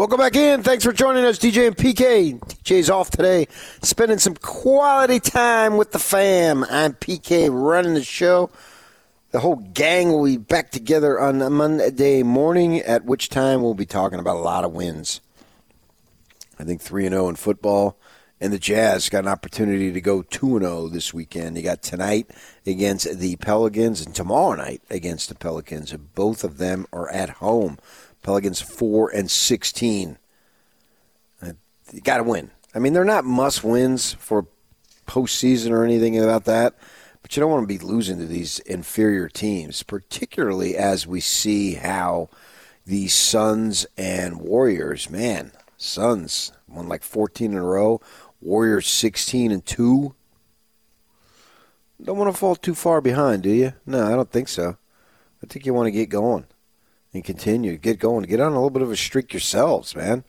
[0.00, 0.62] Welcome back in.
[0.62, 2.40] Thanks for joining us, DJ and PK.
[2.40, 3.46] DJ's off today,
[3.82, 6.64] spending some quality time with the fam.
[6.70, 8.50] I'm PK running the show.
[9.32, 13.84] The whole gang will be back together on Monday morning, at which time we'll be
[13.84, 15.20] talking about a lot of wins.
[16.58, 17.98] I think 3 0 in football.
[18.40, 21.58] And the Jazz got an opportunity to go 2 0 this weekend.
[21.58, 22.30] You got tonight
[22.64, 25.92] against the Pelicans and tomorrow night against the Pelicans.
[25.92, 27.76] And both of them are at home.
[28.22, 30.18] Pelicans 4 and 16.
[31.42, 31.52] Uh,
[31.92, 32.50] you got to win.
[32.74, 34.46] I mean, they're not must wins for
[35.06, 36.74] postseason or anything about that,
[37.22, 41.74] but you don't want to be losing to these inferior teams, particularly as we see
[41.74, 42.28] how
[42.86, 48.00] the Suns and Warriors, man, Suns won like 14 in a row,
[48.40, 50.14] Warriors 16 and 2.
[52.02, 53.72] Don't want to fall too far behind, do you?
[53.84, 54.76] No, I don't think so.
[55.42, 56.46] I think you want to get going
[57.12, 57.76] and continue.
[57.76, 58.24] Get going.
[58.24, 60.24] Get on a little bit of a streak yourselves, man.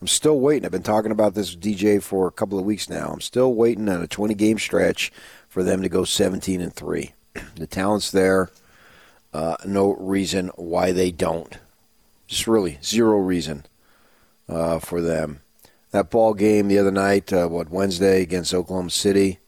[0.00, 0.66] I'm still waiting.
[0.66, 3.08] I've been talking about this DJ for a couple of weeks now.
[3.08, 5.10] I'm still waiting on a 20 game stretch
[5.48, 7.12] for them to go 17 and 3.
[7.56, 8.50] The talent's there.
[9.32, 11.58] Uh, no reason why they don't.
[12.26, 13.66] Just really zero reason
[14.48, 15.40] uh, for them.
[15.90, 19.38] That ball game the other night, uh, what Wednesday against Oklahoma City.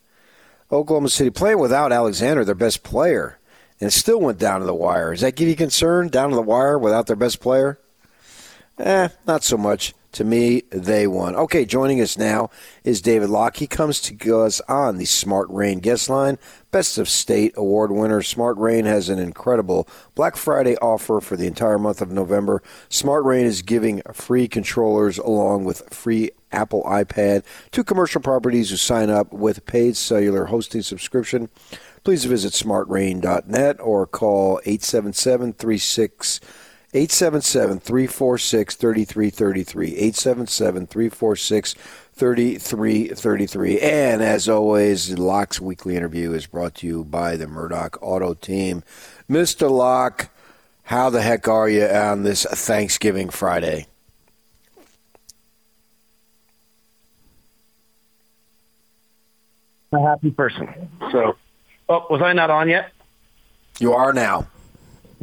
[0.71, 3.39] Oklahoma City playing without Alexander, their best player
[3.81, 5.13] and still went down to the wire.
[5.13, 6.09] Does that give you concern?
[6.09, 7.79] Down to the wire without their best player?
[8.79, 9.95] Eh, not so much.
[10.13, 11.37] To me, they won.
[11.37, 12.49] Okay, joining us now
[12.83, 13.57] is David Locke.
[13.57, 16.39] He comes to us on the Smart Rain guest line.
[16.71, 18.23] Best of State Award winner.
[18.23, 22.63] Smart Rain has an incredible Black Friday offer for the entire month of November.
[22.89, 28.77] Smart Rain is giving free controllers along with free Apple iPad to commercial properties who
[28.77, 31.51] sign up with paid cellular hosting subscription
[32.05, 36.41] please visit smartrain.net or call 877 36
[36.95, 39.89] 877 346 3333.
[39.89, 41.75] 877 346
[42.15, 43.81] 3333.
[43.81, 48.83] And as always, Locke's weekly interview is brought to you by the Murdock Auto Team.
[49.29, 49.71] Mr.
[49.71, 50.31] Locke,
[50.85, 53.87] how the heck are you on this Thanksgiving Friday?
[59.93, 60.69] A happy person.
[61.13, 61.37] So
[61.89, 62.93] Oh, was I not on yet?
[63.79, 64.47] You are now.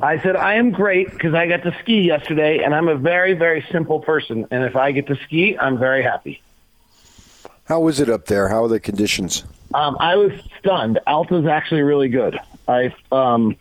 [0.01, 3.33] I said I am great because I got to ski yesterday, and I'm a very,
[3.33, 4.45] very simple person.
[4.51, 6.41] And if I get to ski, I'm very happy.
[7.65, 8.49] How was it up there?
[8.49, 9.43] How are the conditions?
[9.73, 10.99] Um, I was stunned.
[11.07, 12.37] Alta's actually really good.
[12.67, 13.55] I um,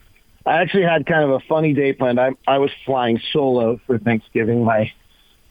[0.44, 2.20] I actually had kind of a funny day planned.
[2.20, 4.64] I I was flying solo for Thanksgiving.
[4.64, 4.92] My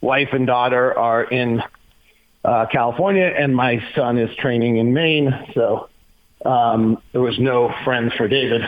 [0.02, 1.63] wife and daughter are in
[2.44, 5.34] uh, California, and my son is training in Maine.
[5.53, 5.90] So
[6.46, 8.64] um, there was no friends for David.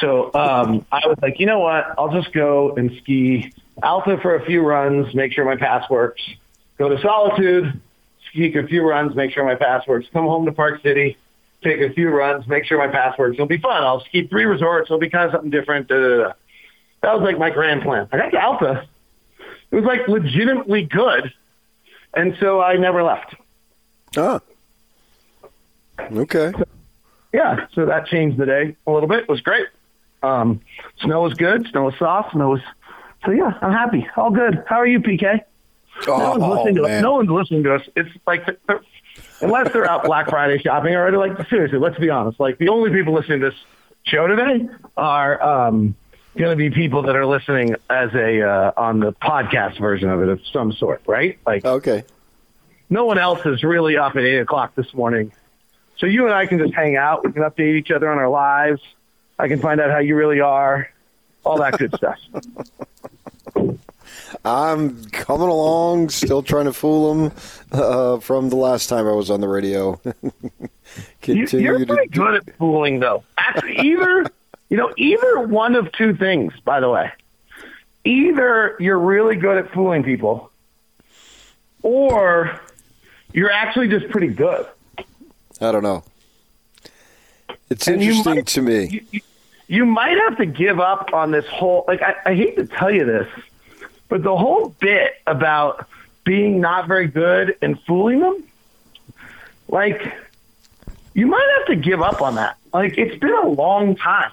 [0.00, 1.94] So um, I was like, you know what?
[1.98, 3.52] I'll just go and ski
[3.82, 6.22] Alta for a few runs, make sure my pass works.
[6.78, 7.80] Go to Solitude,
[8.28, 10.06] ski a few runs, make sure my pass works.
[10.12, 11.16] Come home to Park City,
[11.62, 13.34] take a few runs, make sure my pass works.
[13.34, 13.82] It'll be fun.
[13.82, 14.88] I'll ski three resorts.
[14.88, 15.88] It'll be kind of something different.
[15.88, 16.32] Da, da, da.
[17.02, 18.08] That was like my grand plan.
[18.12, 18.88] I got to Alta.
[19.70, 21.32] It was like legitimately good.
[22.14, 23.34] And so I never left.
[24.16, 24.40] Ah.
[26.12, 26.52] Okay
[27.32, 29.20] yeah, so that changed the day a little bit.
[29.20, 29.66] It was great.
[30.22, 30.60] Um,
[31.00, 31.66] snow was good.
[31.70, 32.32] Snow was soft.
[32.32, 32.60] Snow was
[33.24, 33.56] so yeah.
[33.60, 34.06] I'm happy.
[34.16, 34.62] All good.
[34.66, 35.40] How are you, PK?
[36.06, 36.90] Oh, no one's listening to man.
[36.98, 37.02] us.
[37.02, 37.82] No one's listening to us.
[37.96, 38.46] It's like
[39.40, 41.16] unless they're out Black Friday shopping already.
[41.16, 42.38] Like seriously, let's be honest.
[42.38, 43.58] Like the only people listening to this
[44.04, 45.96] show today are um,
[46.36, 50.22] going to be people that are listening as a uh, on the podcast version of
[50.22, 51.38] it of some sort, right?
[51.44, 52.04] Like okay.
[52.90, 55.32] No one else is really up at eight o'clock this morning
[55.98, 57.24] so you and I can just hang out.
[57.24, 58.80] We can update each other on our lives.
[59.38, 60.90] I can find out how you really are,
[61.44, 62.18] all that good stuff.
[64.44, 67.32] I'm coming along, still trying to fool them
[67.72, 70.00] uh, from the last time I was on the radio.
[71.22, 72.18] Continue you, are pretty to...
[72.18, 73.24] good at fooling, though.
[73.36, 74.26] Actually, either
[74.68, 76.52] you know, either one of two things.
[76.64, 77.10] By the way,
[78.04, 80.50] either you're really good at fooling people,
[81.82, 82.60] or
[83.32, 84.66] you're actually just pretty good.
[85.60, 86.04] I don't know.
[87.70, 89.04] It's and interesting might, to me.
[89.10, 89.20] You,
[89.66, 91.84] you, might have to give up on this whole.
[91.86, 93.28] Like, I, I hate to tell you this,
[94.08, 95.86] but the whole bit about
[96.24, 98.44] being not very good and fooling them,
[99.68, 100.14] like,
[101.14, 102.56] you might have to give up on that.
[102.72, 104.32] Like, it's been a long time.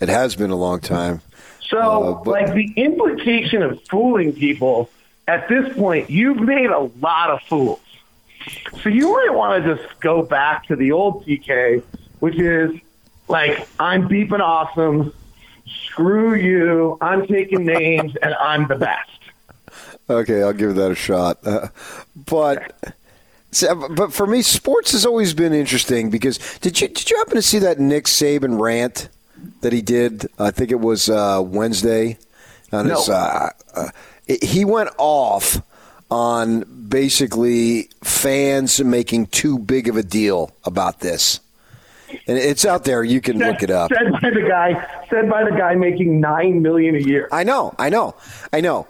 [0.00, 1.20] It has been a long time.
[1.60, 2.30] So, uh, but...
[2.30, 4.90] like, the implication of fooling people
[5.26, 7.80] at this point, you've made a lot of fools.
[8.82, 11.82] So you might want to just go back to the old PK,
[12.20, 12.72] which is
[13.28, 15.12] like, I'm beeping awesome.
[15.86, 16.98] Screw you.
[17.00, 19.10] I'm taking names and I'm the best.
[20.10, 21.38] Okay, I'll give that a shot.
[21.46, 21.68] Uh,
[22.14, 22.74] but
[23.90, 27.42] but for me, sports has always been interesting because did you did you happen to
[27.42, 29.08] see that Nick Saban rant
[29.60, 30.26] that he did?
[30.38, 32.18] I think it was uh, Wednesday.
[32.72, 32.96] On no.
[32.96, 33.88] his, uh, uh,
[34.26, 35.60] he went off
[36.12, 36.60] on
[36.90, 41.40] basically fans making too big of a deal about this.
[42.26, 43.02] And it's out there.
[43.02, 43.90] You can said, look it up.
[43.90, 45.06] Said by the guy.
[45.08, 47.30] Said by the guy making nine million a year.
[47.32, 47.74] I know.
[47.78, 48.14] I know.
[48.52, 48.86] I know.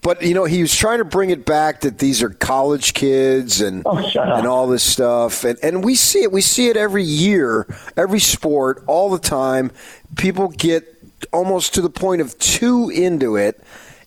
[0.00, 3.60] But you know, he was trying to bring it back that these are college kids
[3.60, 6.32] and oh, and all this stuff, and and we see it.
[6.32, 7.66] We see it every year,
[7.98, 9.72] every sport, all the time.
[10.16, 10.84] People get
[11.32, 13.62] almost to the point of too into it,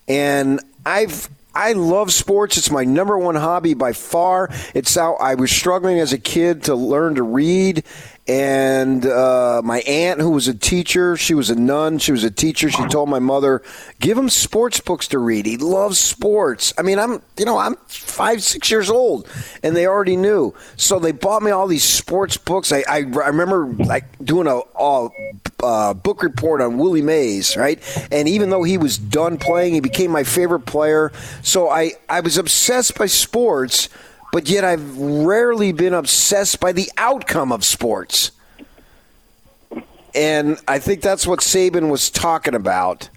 [0.07, 2.57] and I've I love sports.
[2.57, 4.49] It's my number one hobby by far.
[4.73, 7.83] It's how I was struggling as a kid to learn to read,
[8.29, 12.29] and uh, my aunt, who was a teacher, she was a nun, she was a
[12.29, 12.69] teacher.
[12.69, 13.63] She told my mother,
[13.99, 15.47] "Give him sports books to read.
[15.47, 19.27] He loves sports." I mean, I'm, you know, I'm five, six years old,
[19.63, 20.53] and they already knew.
[20.75, 22.71] So they bought me all these sports books.
[22.71, 25.09] I, I, I remember like doing a, a,
[25.63, 27.79] a book report on Willie Mays, right?
[28.11, 31.11] And even though he was done playing, he became my favorite player.
[31.41, 33.89] So I, I was obsessed by sports
[34.31, 38.31] but yet I've rarely been obsessed by the outcome of sports.
[40.15, 43.09] And I think that's what Saban was talking about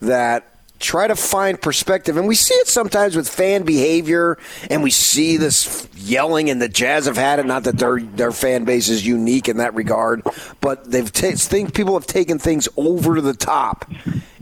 [0.00, 0.46] that
[0.80, 2.16] try to find perspective.
[2.16, 4.38] And we see it sometimes with fan behavior,
[4.70, 7.46] and we see this yelling, and the Jazz have had it.
[7.46, 10.22] Not that their their fan base is unique in that regard,
[10.60, 13.88] but they've t- think people have taken things over the top.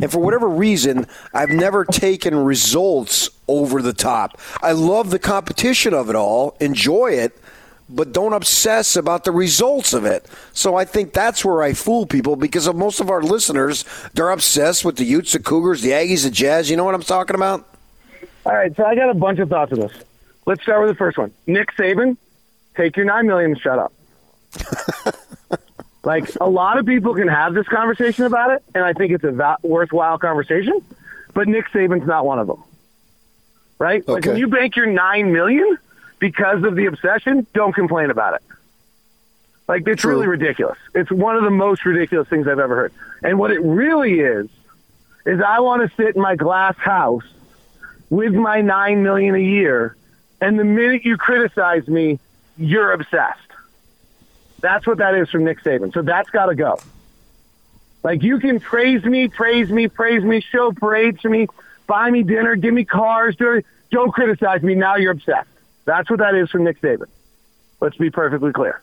[0.01, 4.39] And for whatever reason, I've never taken results over the top.
[4.63, 7.37] I love the competition of it all, enjoy it
[7.89, 10.27] but don't obsess about the results of it.
[10.53, 13.85] So I think that's where I fool people because of most of our listeners,
[14.15, 16.71] they're obsessed with the Utes, the Cougars, the Aggies, the Jazz.
[16.71, 17.67] You know what I'm talking about?
[18.45, 19.93] All right, so I got a bunch of thoughts on this.
[20.47, 21.33] Let's start with the first one.
[21.47, 22.17] Nick Saban,
[22.77, 23.93] take your nine million and shut up.
[26.05, 29.25] like a lot of people can have this conversation about it, and I think it's
[29.25, 30.81] a va- worthwhile conversation.
[31.35, 32.63] But Nick Saban's not one of them,
[33.79, 34.03] right?
[34.03, 34.13] Okay.
[34.13, 35.79] Like when you bank your nine million,
[36.19, 38.43] because of the obsession, don't complain about it.
[39.69, 40.13] Like it's True.
[40.13, 40.79] really ridiculous.
[40.95, 42.93] It's one of the most ridiculous things I've ever heard.
[43.23, 44.49] And what it really is
[45.27, 47.25] is I want to sit in my glass house
[48.09, 49.95] with my 9 million a year
[50.41, 52.19] and the minute you criticize me,
[52.57, 53.41] you're obsessed.
[54.61, 55.93] That's what that is from Nick Saban.
[55.93, 56.79] So that's got to go.
[58.03, 61.49] Like you can praise me, praise me, praise me, show parades to me,
[61.89, 63.35] buy me dinner, give me cars,
[63.91, 64.77] don't criticize me.
[64.77, 65.49] Now you're obsessed.
[65.85, 67.09] That's what that is from Nick Saban.
[67.81, 68.81] Let's be perfectly clear.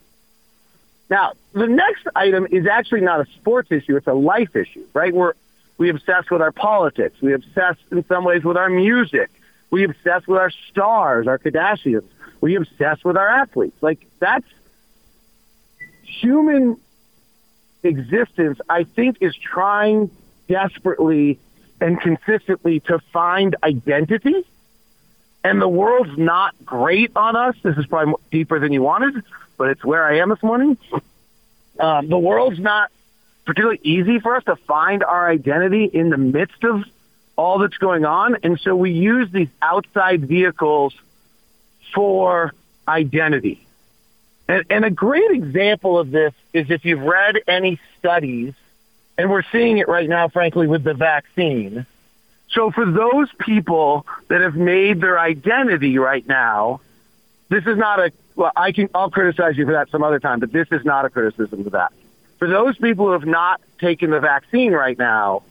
[1.09, 5.13] Now, the next item is actually not a sports issue, it's a life issue, right?
[5.13, 5.33] We're,
[5.77, 7.21] we obsess with our politics.
[7.21, 9.29] We obsess in some ways with our music.
[9.69, 12.05] We obsess with our stars, our Kardashians.
[12.41, 13.81] We obsess with our athletes.
[13.81, 14.47] Like, that's
[16.01, 16.77] human
[17.83, 20.09] existence, I think, is trying
[20.47, 21.39] desperately
[21.81, 24.45] and consistently to find identity
[25.45, 27.55] and the world's not great on us.
[27.61, 29.23] This is probably deeper than you wanted,
[29.57, 30.75] but it's where I am this morning.
[31.79, 32.91] Um, the world's not
[33.45, 36.83] particularly easy for us to find our identity in the midst of
[37.35, 38.37] all that's going on.
[38.41, 40.95] And so we use these outside vehicles
[41.93, 42.51] for
[42.87, 43.67] identity.
[44.47, 48.53] And, and a great example of this is if you've read any studies,
[49.17, 51.85] and we're seeing it right now, frankly, with the vaccine,
[52.51, 56.81] so for those people that have made their identity right now,
[57.49, 60.39] this is not a, well, I can, I'll criticize you for that some other time,
[60.39, 61.91] but this is not a criticism of that.
[62.39, 65.43] For those people who have not taken the vaccine right now,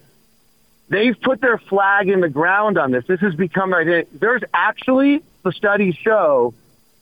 [0.89, 3.05] they've put their flag in the ground on this.
[3.07, 4.09] This has become identity.
[4.19, 6.55] There's actually, the studies show,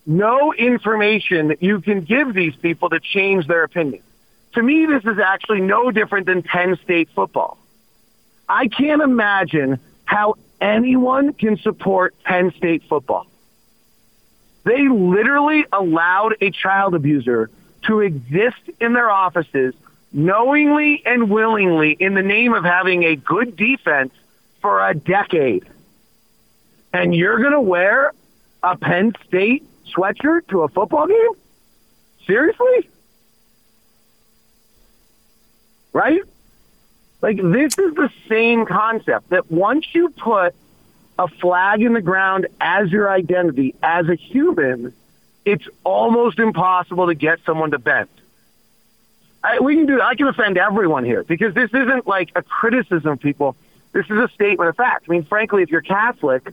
[0.07, 4.03] no information that you can give these people to change their opinion.
[4.55, 7.59] To me, this is actually no different than Penn State football.
[8.49, 13.27] I can't imagine how anyone can support Penn State football.
[14.65, 17.51] They literally allowed a child abuser
[17.87, 19.75] to exist in their offices
[20.13, 24.13] knowingly and willingly in the name of having a good defense
[24.61, 25.65] for a decade.
[26.93, 28.13] And you're going to wear
[28.63, 29.65] a Penn State
[29.97, 31.33] sweatshirt to a football game?
[32.27, 32.89] Seriously?
[35.93, 36.23] Right?
[37.21, 40.55] Like this is the same concept that once you put
[41.19, 44.93] a flag in the ground as your identity as a human,
[45.45, 48.09] it's almost impossible to get someone to bend.
[49.45, 50.01] I, we can do.
[50.01, 53.57] I can offend everyone here because this isn't like a criticism of people.
[53.93, 55.07] This is a statement of fact.
[55.09, 56.53] I mean, frankly, if you're Catholic,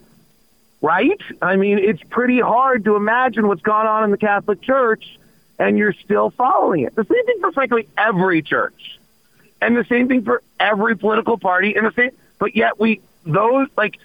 [0.82, 1.22] right?
[1.42, 5.20] I mean, it's pretty hard to imagine what's gone on in the Catholic Church
[5.58, 6.96] and you're still following it.
[6.96, 8.99] The same thing for frankly every church.
[9.62, 13.68] And the same thing for every political party and the same but yet we those
[13.78, 14.00] like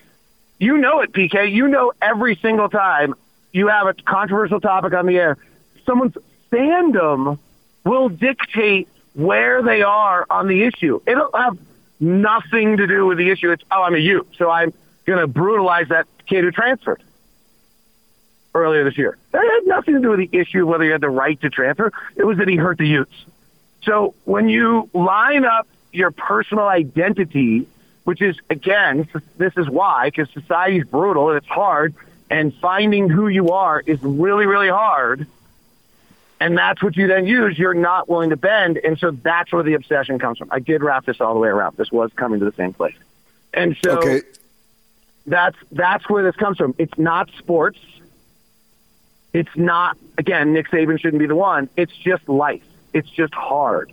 [0.58, 1.50] you know it, PK.
[1.50, 3.14] You know every single time
[3.52, 5.38] you have a controversial topic on the air,
[5.86, 6.16] someone's
[6.52, 7.38] fandom
[7.84, 11.00] will dictate where they are on the issue.
[11.06, 11.56] It'll have
[12.00, 13.50] nothing to do with the issue.
[13.50, 14.72] It's oh, I'm a Ute, so I'm
[15.06, 17.02] going to brutalize that kid who transferred
[18.54, 19.16] earlier this year.
[19.32, 21.50] That had nothing to do with the issue of whether he had the right to
[21.50, 21.92] transfer.
[22.16, 23.14] It was that he hurt the Utes.
[23.84, 27.66] So when you line up your personal identity,
[28.04, 31.94] which is again, this is why because society's brutal and it's hard,
[32.30, 35.26] and finding who you are is really, really hard.
[36.40, 37.58] And that's what you then use.
[37.58, 40.48] You're not willing to bend, and so that's where the obsession comes from.
[40.50, 41.76] I did wrap this all the way around.
[41.76, 42.96] This was coming to the same place,
[43.54, 44.22] and so Okay.
[45.26, 46.74] that's that's where this comes from.
[46.76, 47.78] It's not sports.
[49.32, 50.52] It's not again.
[50.52, 51.68] Nick Saban shouldn't be the one.
[51.76, 52.62] It's just life.
[52.94, 53.92] It's just hard.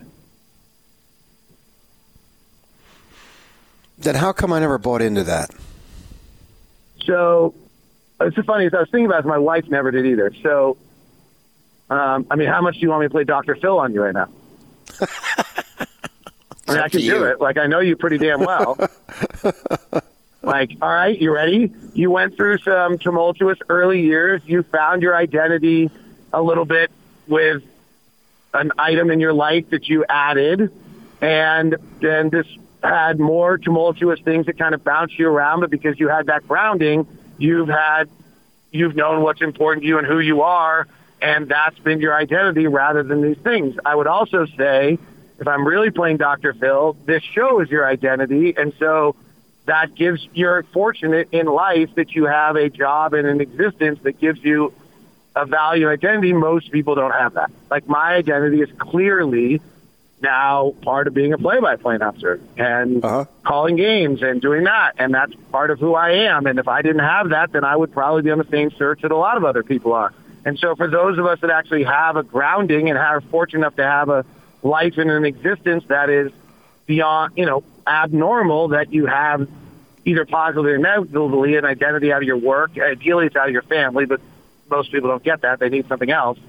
[3.98, 5.51] Then how come I never bought into that?
[7.03, 7.55] So
[8.20, 8.67] it's just funny.
[8.67, 10.31] As I was thinking about it, my wife never did either.
[10.43, 10.77] So,
[11.89, 13.55] um, I mean, how much do you want me to play Dr.
[13.55, 14.29] Phil on you right now?
[16.67, 17.41] I mean, I can do it.
[17.41, 18.77] Like, I know you pretty damn well.
[20.43, 21.74] like, all right, you ready?
[21.93, 24.41] You went through some tumultuous early years.
[24.46, 25.89] You found your identity
[26.31, 26.91] a little bit
[27.27, 27.63] with
[28.53, 30.72] an item in your life that you added,
[31.22, 32.48] and then this
[32.84, 35.62] had more tumultuous things that kind of bounce you around.
[35.62, 38.10] But because you had that grounding, you've had
[38.72, 40.88] you've known what's important to you and who you are,
[41.22, 43.75] and that's been your identity rather than these things.
[43.86, 44.98] I would also say,
[45.39, 46.53] if I'm really playing Dr.
[46.53, 49.15] Phil, this show is your identity, and so
[49.65, 54.20] that gives you're fortunate in life that you have a job and an existence that
[54.20, 54.74] gives you
[55.36, 56.34] a value and identity.
[56.34, 57.52] Most people don't have that.
[57.70, 59.62] Like my identity is clearly
[60.22, 63.26] now part of being a play-by-play announcer and Uh-huh.
[63.44, 66.46] calling games and doing that, and that's part of who I am.
[66.46, 69.02] And if I didn't have that, then I would probably be on the same search
[69.02, 70.14] that a lot of other people are.
[70.46, 73.76] And so, for those of us that actually have a grounding and are fortunate enough
[73.78, 74.26] to have a
[74.64, 76.32] life and an existence that is
[76.86, 79.48] beyond, you know, abnormal, that you have
[80.06, 82.72] either positively or negatively an identity out of your work.
[82.78, 84.20] Ideally, it's out of your family, but
[84.72, 85.60] most people don't get that.
[85.60, 86.40] They need something else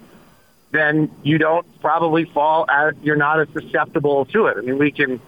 [0.73, 4.57] then you don't probably fall as you're not as susceptible to it.
[4.57, 5.21] I mean, we can,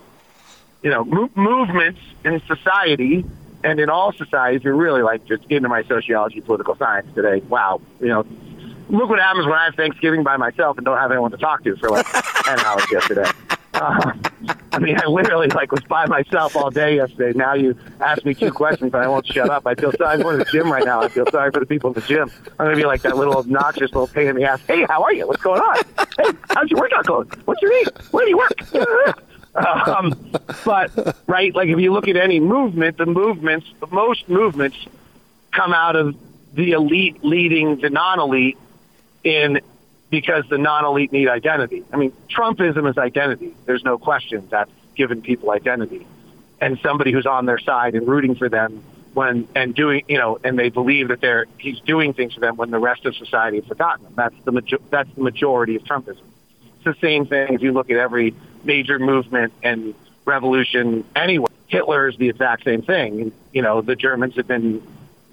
[0.82, 3.24] you know, mo- movements in society
[3.62, 4.64] and in all societies.
[4.64, 7.40] You're really like just into my sociology, political science today.
[7.46, 8.26] Wow, you know,
[8.88, 11.62] look what happens when I have Thanksgiving by myself and don't have anyone to talk
[11.64, 12.06] to for like
[12.44, 13.30] ten hours yesterday.
[13.74, 14.12] Uh,
[14.72, 17.36] I mean, I literally like was by myself all day yesterday.
[17.38, 19.66] Now you ask me two questions, but I won't shut up.
[19.66, 20.18] I feel sorry.
[20.18, 21.00] To the gym right now.
[21.00, 22.30] I feel sorry for the people in the gym.
[22.58, 24.60] I'm to be like that little obnoxious little pain in the ass.
[24.66, 25.28] Hey, how are you?
[25.28, 25.76] What's going on?
[26.18, 27.28] Hey, how's your workout going?
[27.44, 27.86] What's your name?
[28.10, 29.24] Where do you work?
[29.88, 30.32] um,
[30.64, 34.76] but right, like if you look at any movement, the movements, most movements
[35.52, 36.16] come out of
[36.54, 38.58] the elite leading the non-elite
[39.22, 39.60] in
[40.11, 41.84] because the non-elite need identity.
[41.92, 43.54] I mean, Trumpism is identity.
[43.66, 46.06] There's no question that's given people identity,
[46.61, 48.82] and somebody who's on their side and rooting for them
[49.14, 52.56] when and doing, you know, and they believe that they're he's doing things for them
[52.56, 54.12] when the rest of society has forgotten them.
[54.16, 56.23] That's the major, that's the majority of Trumpism.
[56.76, 58.34] It's the same thing if you look at every
[58.64, 59.94] major movement and
[60.25, 61.49] revolution anywhere.
[61.68, 63.32] Hitler is the exact same thing.
[63.52, 64.82] You know, the Germans have been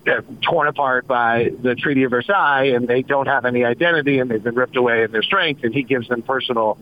[0.08, 4.30] uh, torn apart by the Treaty of Versailles, and they don't have any identity, and
[4.30, 5.64] they've been ripped away in their strength.
[5.64, 6.78] And he gives them personal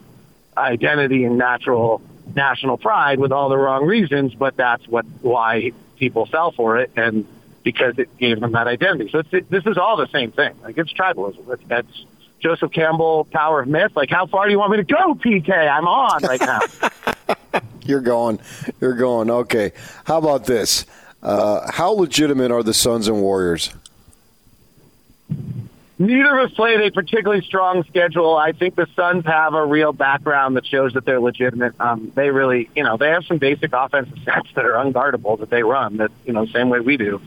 [0.57, 2.01] identity and natural
[2.35, 6.91] national pride with all the wrong reasons, but that's what why people fell for it,
[6.95, 7.25] and
[7.63, 9.09] because it gave them that identity.
[9.11, 10.55] So it's, this is all the same thing.
[10.63, 11.51] Like it's tribalism.
[11.51, 12.05] It's, that's
[12.39, 13.91] Joseph Campbell, Power of Myth.
[13.95, 15.49] Like how far do you want me to go, PK?
[15.49, 16.59] I'm on right now.
[17.83, 18.39] You're going.
[18.79, 19.29] You're going.
[19.29, 19.71] Okay.
[20.03, 20.85] How about this?
[21.21, 23.71] Uh, how legitimate are the Suns and Warriors?
[26.01, 28.37] Neither of us played a particularly strong schedule.
[28.37, 31.73] I think the Suns have a real background that shows that they're legitimate.
[31.77, 35.49] Um, they really, you know, they have some basic offensive sets that are unguardable that
[35.49, 37.21] they run that, you know, same way we do.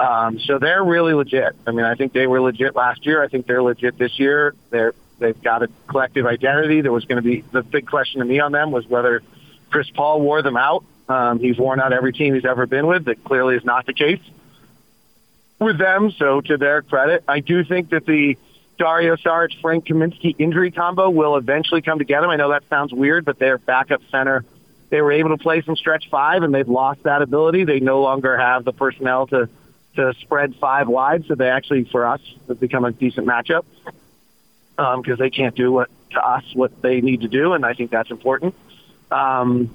[0.00, 1.54] Um, so they're really legit.
[1.66, 3.22] I mean, I think they were legit last year.
[3.22, 4.54] I think they're legit this year.
[4.70, 6.80] They're they've got a collective identity.
[6.80, 9.22] There was going to be the big question to me on them was whether
[9.70, 10.84] Chris Paul wore them out.
[11.08, 13.04] Um, he's worn out every team he's ever been with.
[13.06, 14.20] That clearly is not the case
[15.58, 16.10] with them.
[16.12, 18.36] So to their credit, I do think that the
[18.78, 22.26] Dario Saric, Frank Kaminsky injury combo will eventually come together.
[22.28, 24.44] I know that sounds weird, but their backup center,
[24.90, 27.64] they were able to play some stretch five, and they've lost that ability.
[27.64, 29.48] They no longer have the personnel to
[29.96, 33.64] to spread five wide, so they actually, for us, have become a decent matchup
[34.70, 37.74] because um, they can't do what to us what they need to do, and I
[37.74, 38.56] think that's important.
[39.12, 39.70] Um,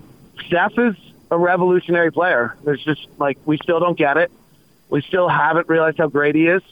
[0.45, 0.95] Steph is
[1.31, 2.55] a revolutionary player.
[2.63, 4.31] There's just like we still don't get it.
[4.89, 6.63] We still haven't realized how great he is.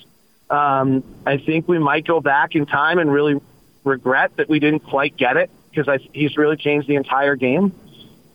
[0.50, 3.40] Um, I think we might go back in time and really
[3.84, 7.74] regret that we didn't quite get it because he's really changed the entire game.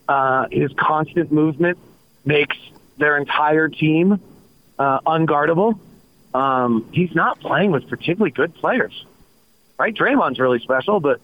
[0.08, 1.78] Uh, his constant movement
[2.24, 2.56] makes
[2.98, 4.20] their entire team
[4.78, 5.78] uh, unguardable.
[6.34, 9.04] Um, he's not playing with particularly good players,
[9.78, 9.94] right?
[9.94, 11.20] Draymond's really special, but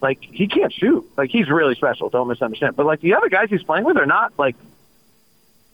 [0.00, 1.08] like he can't shoot.
[1.16, 2.08] Like he's really special.
[2.10, 2.76] Don't misunderstand.
[2.76, 4.56] But like the other guys he's playing with are not like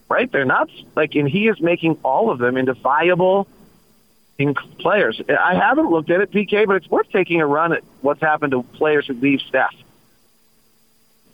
[0.09, 0.31] right.
[0.31, 3.49] They're not like, and he is making all of them into viable
[4.79, 5.21] players.
[5.29, 8.52] I haven't looked at it, PK, but it's worth taking a run at what's happened
[8.52, 9.75] to players who leave Steph.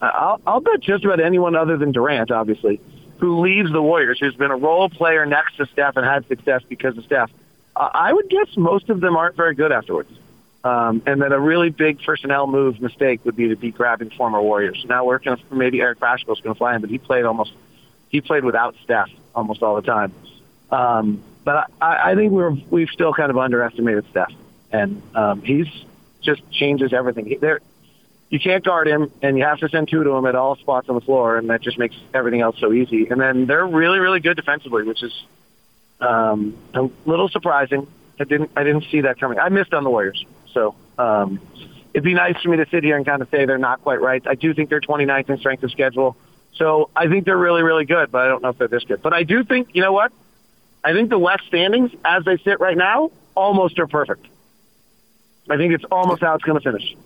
[0.01, 2.81] I'll, I'll bet just about anyone other than Durant, obviously,
[3.19, 6.63] who leaves the Warriors, who's been a role player next to Steph and had success
[6.69, 7.31] because of Steph.
[7.75, 10.11] Uh, I would guess most of them aren't very good afterwards.
[10.65, 14.43] Um, and that a really big personnel move mistake would be to be grabbing former
[14.43, 14.85] Warriors.
[14.89, 17.53] Now we're going to maybe Eric Paschall's going to fly in, but he played almost
[18.09, 20.13] he played without Steph almost all the time.
[20.71, 24.33] Um, but I, I think we're we've still kind of underestimated Steph,
[24.73, 25.69] and um, he's
[26.23, 27.39] just changes everything.
[27.41, 27.61] There,
[28.29, 30.89] you can't guard him, and you have to send two to him at all spots
[30.89, 33.07] on the floor, and that just makes everything else so easy.
[33.09, 35.13] And then they're really, really good defensively, which is
[36.01, 37.87] um, a little surprising.
[38.21, 39.39] I didn't I didn't see that coming.
[39.39, 40.25] I missed on the Warriors.
[40.59, 41.41] So um,
[41.95, 44.01] it'd be nice for me to sit here and kind of say they're not quite
[44.01, 44.27] right.
[44.27, 46.17] I do think they're 29th in strength of schedule.
[46.55, 49.01] So I think they're really, really good, but I don't know if they're this good.
[49.01, 50.13] But I do think, you know what?
[50.83, 54.27] I think the West standings, as they sit right now, almost are perfect.
[55.49, 56.97] I think it's almost how it's going to finish.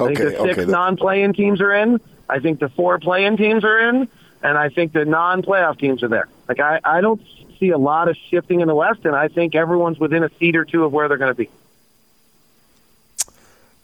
[0.00, 0.70] Okay, I think the six okay.
[0.70, 2.00] non-playing teams are in.
[2.28, 4.08] I think the four playing teams are in,
[4.42, 6.28] and I think the non-playoff teams are there.
[6.48, 7.20] Like I, I don't
[7.60, 10.56] see a lot of shifting in the West, and I think everyone's within a seat
[10.56, 11.50] or two of where they're going to be.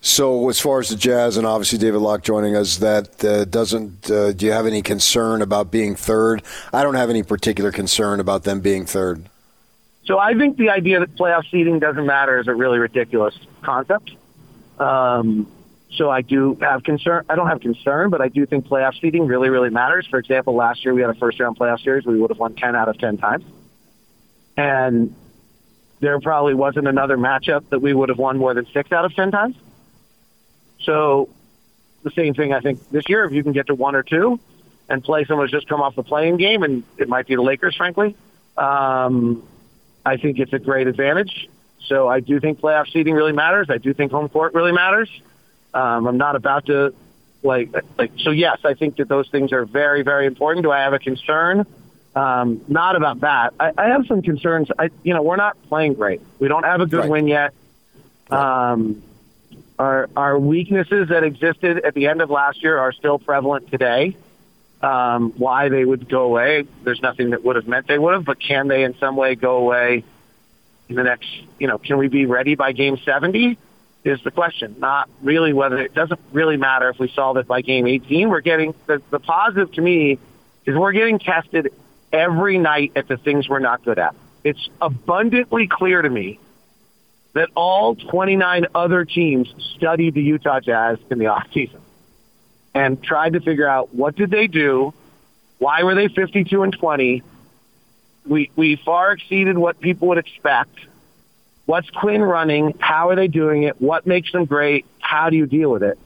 [0.03, 4.11] So, as far as the Jazz and obviously David Locke joining us, that uh, doesn't.
[4.11, 6.43] Uh, do you have any concern about being third?
[6.73, 9.29] I don't have any particular concern about them being third.
[10.05, 14.13] So, I think the idea that playoff seeding doesn't matter is a really ridiculous concept.
[14.79, 15.47] Um,
[15.93, 17.27] so, I do have concern.
[17.29, 20.07] I don't have concern, but I do think playoff seeding really, really matters.
[20.07, 22.07] For example, last year we had a first round playoff series.
[22.07, 23.45] We would have won ten out of ten times,
[24.57, 25.15] and
[26.01, 29.15] there probably wasn't another matchup that we would have won more than six out of
[29.15, 29.57] ten times.
[30.83, 31.29] So
[32.03, 34.41] the same thing, I think, this year, if you can get to one or two
[34.89, 37.43] and play someone who's just come off the playing game, and it might be the
[37.43, 38.17] Lakers, frankly,
[38.57, 39.47] um,
[40.05, 41.49] I think it's a great advantage.
[41.87, 43.69] So I do think playoff seeding really matters.
[43.71, 45.11] I do think home court really matters.
[45.75, 46.95] Um, I'm not about to
[47.43, 48.31] like like so.
[48.31, 50.65] Yes, I think that those things are very very important.
[50.65, 51.67] Do I have a concern?
[52.15, 53.55] Um, not about that.
[53.59, 54.69] I, I have some concerns.
[54.79, 56.21] I you know we're not playing great.
[56.39, 57.11] We don't have a good right.
[57.11, 57.55] win yet.
[58.31, 59.03] Um,
[59.81, 64.15] our, our weaknesses that existed at the end of last year are still prevalent today.
[64.83, 68.25] Um, why they would go away, there's nothing that would have meant they would have,
[68.27, 70.05] but can they in some way go away
[70.91, 73.57] in the next, you know, can we be ready by game 70
[74.05, 74.77] is the question.
[74.79, 78.29] Not really whether it doesn't really matter if we solve it by game 18.
[78.29, 80.19] We're getting, the, the positive to me
[80.67, 81.73] is we're getting tested
[82.13, 84.15] every night at the things we're not good at.
[84.45, 86.39] It's abundantly clear to me
[87.33, 91.81] that all 29 other teams studied the Utah Jazz in the offseason
[92.75, 94.93] and tried to figure out what did they do,
[95.59, 97.23] why were they 52 and 20.
[98.27, 100.79] We we far exceeded what people would expect.
[101.67, 102.75] What's Quin running?
[102.79, 103.81] How are they doing it?
[103.81, 104.87] What makes them great?
[104.99, 105.99] How do you deal with it?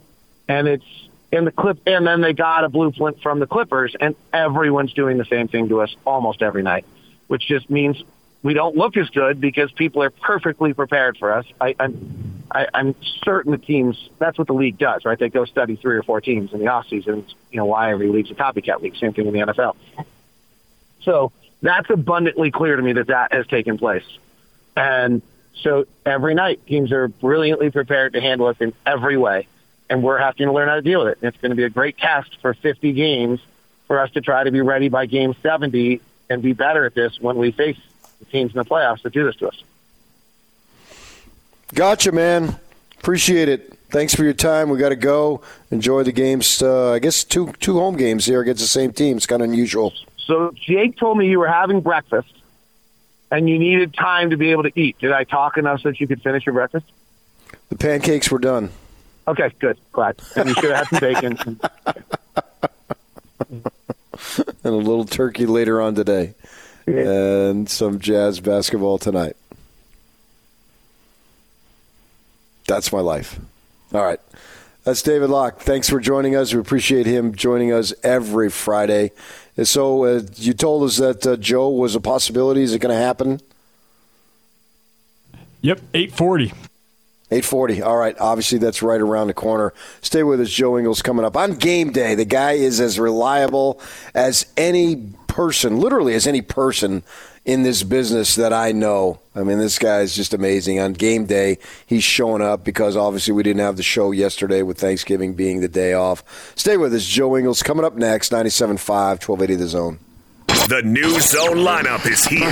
[0.47, 0.85] And it's
[1.33, 5.19] in the clip, and then they got a blueprint from the Clippers, and everyone's doing
[5.19, 6.85] the same thing to us almost every night,
[7.27, 8.01] which just means
[8.45, 11.47] we don't look as good because people are perfectly prepared for us.
[11.61, 14.11] I, I'm I, I'm certain the teams.
[14.19, 15.19] That's what the league does, right?
[15.19, 17.27] They go study three or four teams in the off season.
[17.51, 18.97] You know why every league's a copycat league.
[18.97, 19.77] Same thing in the NFL.
[21.03, 24.05] So that's abundantly clear to me that that has taken place,
[24.77, 25.23] and
[25.55, 29.49] so every night teams are brilliantly prepared to handle us in every way,
[29.89, 31.19] and we're having to learn how to deal with it.
[31.23, 33.41] And it's going to be a great test for 50 games
[33.87, 37.19] for us to try to be ready by game 70 and be better at this
[37.21, 37.79] when we face
[38.19, 39.63] the teams in the playoffs that do this to us.
[41.75, 42.59] Gotcha, man.
[42.99, 43.79] Appreciate it.
[43.91, 44.71] Thanks for your time.
[44.71, 45.43] We got to go.
[45.71, 46.63] Enjoy the games.
[46.63, 49.17] Uh, I guess two two home games here against the same team.
[49.17, 49.93] It's kind of unusual.
[50.19, 52.33] So Jake told me you were having breakfast
[53.31, 54.99] and you needed time to be able to eat.
[54.99, 56.87] Did I talk enough so that you could finish your breakfast?
[57.69, 58.71] The pancakes were done.
[59.27, 59.79] Okay, good.
[59.93, 60.21] Glad.
[60.37, 61.61] And you should have had some bacon.
[64.39, 66.35] and a little turkey later on today.
[66.87, 69.37] And some jazz basketball tonight.
[72.67, 73.39] That's my life.
[73.93, 74.21] All right.
[74.85, 75.61] That's David Locke.
[75.61, 76.53] Thanks for joining us.
[76.53, 79.13] We appreciate him joining us every Friday.
[79.57, 82.63] And so uh, you told us that uh, Joe was a possibility.
[82.63, 83.41] Is it going to happen?
[85.63, 86.47] Yep, 840.
[87.31, 87.83] 840.
[87.83, 88.15] All right.
[88.21, 89.73] Obviously, that's right around the corner.
[90.03, 90.51] Stay with us.
[90.51, 92.15] Joe Ingles coming up on game day.
[92.15, 93.81] The guy is as reliable
[94.15, 94.97] as any
[95.35, 97.03] person, literally as any person
[97.45, 99.19] in this business that I know.
[99.35, 100.79] I mean, this guy is just amazing.
[100.79, 104.79] On game day, he's showing up because obviously we didn't have the show yesterday with
[104.79, 106.23] Thanksgiving being the day off.
[106.55, 107.05] Stay with us.
[107.05, 108.79] Joe Ingles coming up next, 97.5,
[109.29, 109.99] 1280 The Zone.
[110.69, 112.49] The new zone lineup is here.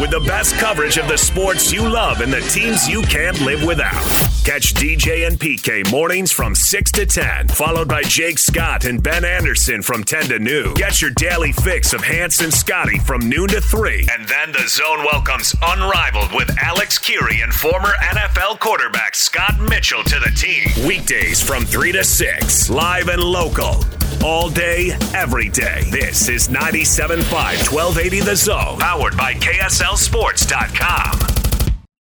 [0.00, 3.64] With the best coverage of the sports you love and the teams you can't live
[3.64, 4.27] without.
[4.48, 9.22] Catch DJ and PK mornings from 6 to 10, followed by Jake Scott and Ben
[9.22, 10.72] Anderson from 10 to noon.
[10.72, 14.08] Get your daily fix of Hans and Scotty from noon to 3.
[14.10, 20.02] And then the zone welcomes Unrivaled with Alex Kirry and former NFL quarterback Scott Mitchell
[20.04, 20.70] to the team.
[20.86, 23.84] Weekdays from 3 to 6, live and local.
[24.24, 25.82] All day, every day.
[25.90, 31.47] This is 97.5 1280 The Zone, powered by KSLSports.com.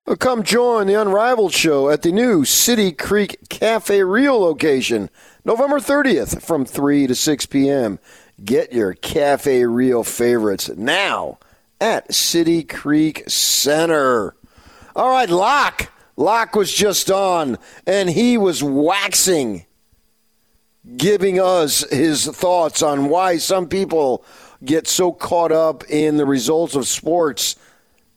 [0.06, 5.10] Well, come join the Unrivaled show at the new City Creek Cafe Rio location,
[5.44, 7.98] November 30th from 3 to 6 p.m.
[8.44, 11.40] Get your Cafe Rio favorites now
[11.82, 14.36] at City Creek Center.
[14.96, 15.92] All right, Locke.
[16.16, 19.66] Locke was just on, and he was waxing
[20.98, 24.24] giving us his thoughts on why some people
[24.64, 27.56] get so caught up in the results of sports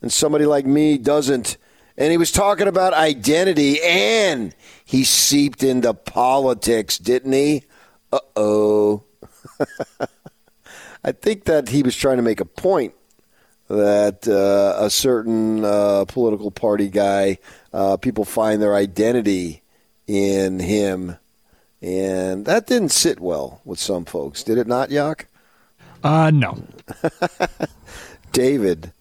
[0.02, 1.56] and somebody like me doesn't.
[1.98, 7.64] And he was talking about identity and he seeped into politics, didn't he?
[8.10, 9.04] Uh oh.
[11.04, 12.94] I think that he was trying to make a point
[13.68, 17.38] that uh, a certain uh, political party guy,
[17.74, 19.62] uh, people find their identity
[20.06, 21.18] in him
[21.80, 25.28] and that didn't sit well with some folks, did it not, Yak?
[26.02, 26.58] Uh, no.
[28.32, 28.92] David.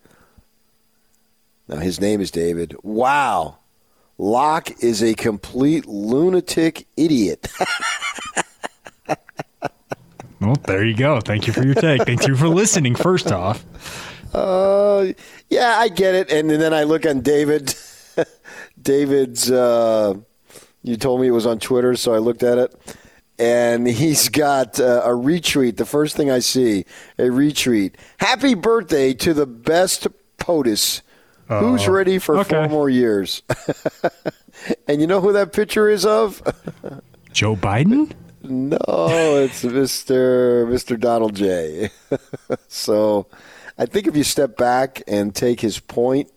[1.68, 2.76] Now, his name is David.
[2.82, 3.58] Wow.
[4.18, 7.48] Locke is a complete lunatic idiot.
[10.40, 11.20] well, there you go.
[11.20, 12.04] Thank you for your take.
[12.04, 13.66] Thank you for listening, first off.
[14.34, 15.14] Uh,
[15.50, 16.32] yeah, I get it.
[16.32, 17.76] And then I look on David.
[18.82, 19.52] David's.
[19.52, 20.16] Uh,
[20.84, 22.98] you told me it was on Twitter, so I looked at it.
[23.38, 25.78] And he's got uh, a retweet.
[25.78, 26.86] The first thing I see,
[27.20, 27.94] a retweet.
[28.18, 30.08] Happy birthday to the best
[30.40, 31.02] POTUS.
[31.50, 32.50] Uh, Who's ready for okay.
[32.50, 33.42] four more years?
[34.88, 36.42] and you know who that picture is of?
[37.32, 38.14] Joe Biden?
[38.44, 40.66] No, it's Mr.
[40.68, 41.00] Mr.
[41.00, 41.90] Donald J.
[42.68, 43.28] so
[43.78, 46.32] I think if you step back and take his point,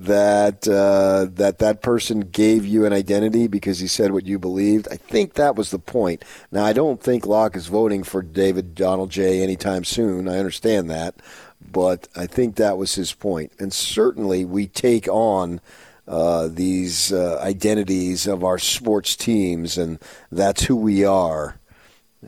[0.00, 4.88] that uh, that that person gave you an identity because he said what you believed.
[4.90, 6.24] I think that was the point.
[6.50, 10.26] Now, I don't think Locke is voting for David Donald J anytime soon.
[10.26, 11.16] I understand that,
[11.60, 13.52] but I think that was his point.
[13.58, 15.60] And certainly, we take on.
[16.08, 20.00] Uh, these uh, identities of our sports teams, and
[20.32, 21.60] that's who we are.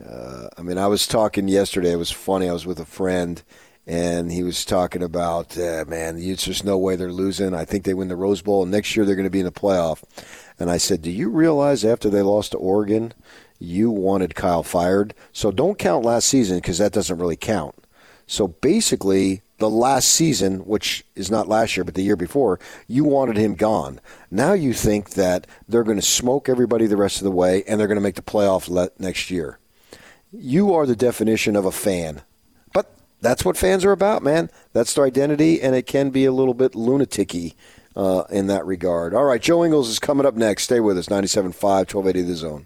[0.01, 1.91] Uh, I mean, I was talking yesterday.
[1.91, 2.47] It was funny.
[2.47, 3.43] I was with a friend,
[3.85, 7.53] and he was talking about, uh, man, there's just no way they're losing.
[7.53, 9.45] I think they win the Rose Bowl, and next year they're going to be in
[9.45, 10.03] the playoff.
[10.57, 13.13] And I said, do you realize after they lost to Oregon,
[13.59, 15.13] you wanted Kyle fired?
[15.33, 17.75] So don't count last season because that doesn't really count.
[18.27, 23.03] So basically, the last season, which is not last year, but the year before, you
[23.03, 24.01] wanted him gone.
[24.29, 27.79] Now you think that they're going to smoke everybody the rest of the way and
[27.79, 29.59] they're going to make the playoff next year.
[30.31, 32.23] You are the definition of a fan
[32.73, 34.49] But that's what fans are about, man.
[34.73, 37.53] That's their identity, and it can be a little bit lunaticy
[37.95, 39.13] uh, in that regard.
[39.13, 40.63] All right, Joe Ingles is coming up next.
[40.63, 42.65] Stay with us, 97.5, 1280 The Zone.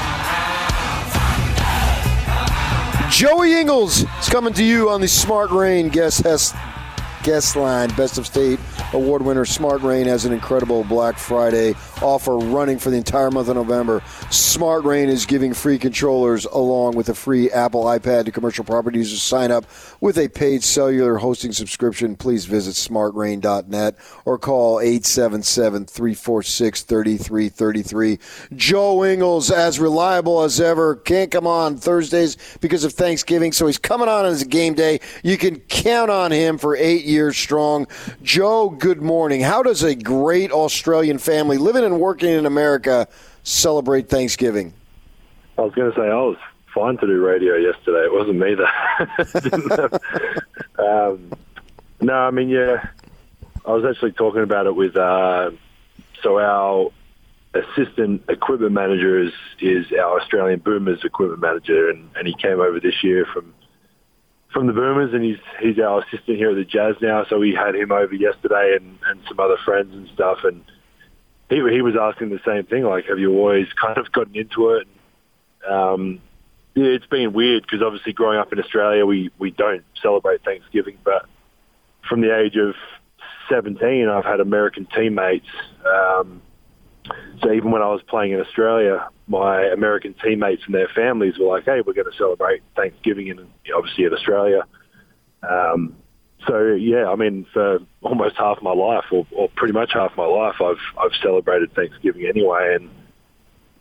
[3.11, 6.53] Joey Ingles is coming to you on the Smart Rain Guest House,
[7.23, 7.89] guest line.
[7.95, 8.59] Best of State
[8.93, 13.47] award winner Smart Rain has an incredible Black Friday offer running for the entire month
[13.47, 14.01] of November.
[14.29, 18.99] Smart Rain is giving free controllers along with a free Apple iPad to commercial property
[18.99, 19.21] users.
[19.21, 19.65] Sign up
[19.99, 22.15] with a paid cellular hosting subscription.
[22.15, 28.19] Please visit smartrain.net or call 877 346 3333.
[28.55, 33.77] Joe Ingles, as reliable as ever, can't come on Thursdays because of Thanksgiving, so he's
[33.77, 34.99] coming on as a game day.
[35.23, 37.87] You can count on him for eight years strong.
[38.23, 39.41] Joe, good morning.
[39.41, 43.07] How does a great Australian family living and working in America
[43.43, 44.73] celebrate Thanksgiving?
[45.57, 46.37] I was going to say I was
[46.73, 48.05] fine to do radio yesterday.
[48.05, 50.01] It wasn't me that.
[50.79, 51.31] um,
[51.99, 52.87] no, I mean, yeah,
[53.65, 54.95] I was actually talking about it with.
[54.95, 55.51] Uh,
[56.23, 56.91] so our
[57.53, 62.79] assistant equipment manager is is our Australian Boomers equipment manager, and, and he came over
[62.79, 63.53] this year from
[64.53, 67.25] from the Boomers, and he's he's our assistant here at the Jazz now.
[67.29, 70.63] So we had him over yesterday, and and some other friends and stuff, and
[71.49, 74.71] he he was asking the same thing, like, have you always kind of gotten into
[74.71, 74.87] it?
[75.69, 76.21] Um,
[76.75, 80.97] yeah, it's been weird because obviously growing up in Australia, we we don't celebrate Thanksgiving,
[81.03, 81.25] but
[82.07, 82.75] from the age of
[83.49, 85.47] 17, I've had American teammates.
[85.85, 86.41] Um,
[87.41, 91.47] so even when I was playing in Australia, my American teammates and their families were
[91.47, 94.63] like, "Hey, we're going to celebrate Thanksgiving in obviously in Australia."
[95.47, 95.95] Um,
[96.47, 100.25] so yeah, I mean, for almost half my life, or, or pretty much half my
[100.25, 102.89] life, I've I've celebrated Thanksgiving anyway, and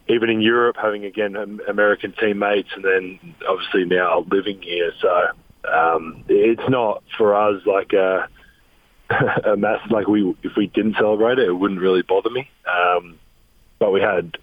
[0.08, 1.36] even in Europe, having again
[1.68, 5.26] American teammates, and then obviously now living here, so
[5.72, 8.28] um, it's not for us like a,
[9.52, 12.50] a mass like we if we didn't celebrate it, it wouldn't really bother me.
[12.68, 13.18] Um,
[13.80, 14.38] but we had,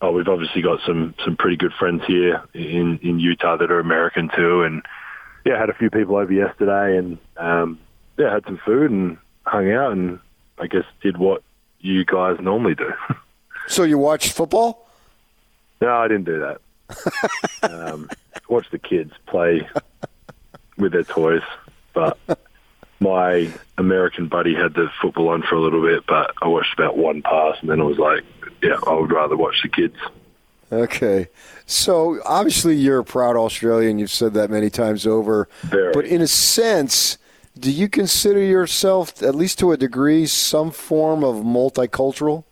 [0.00, 3.80] oh, we've obviously got some some pretty good friends here in in Utah that are
[3.80, 4.82] American too, and
[5.44, 7.80] yeah, had a few people over yesterday, and um,
[8.16, 10.20] yeah, had some food and hung out, and
[10.58, 11.42] I guess did what
[11.80, 12.92] you guys normally do.
[13.66, 14.88] so you watched football?
[15.80, 16.60] No, I didn't do that.
[17.62, 18.08] um,
[18.48, 19.68] watch the kids play
[20.76, 21.42] with their toys,
[21.92, 22.18] but
[23.02, 26.96] my American buddy had the football on for a little bit, but I watched about
[26.96, 28.24] one pass, and then I was like,
[28.62, 29.96] yeah, I would rather watch the kids.
[30.70, 31.28] Okay.
[31.66, 33.98] So obviously you're a proud Australian.
[33.98, 35.48] You've said that many times over.
[35.62, 35.92] Very.
[35.92, 37.18] But in a sense,
[37.58, 42.44] do you consider yourself, at least to a degree, some form of multicultural?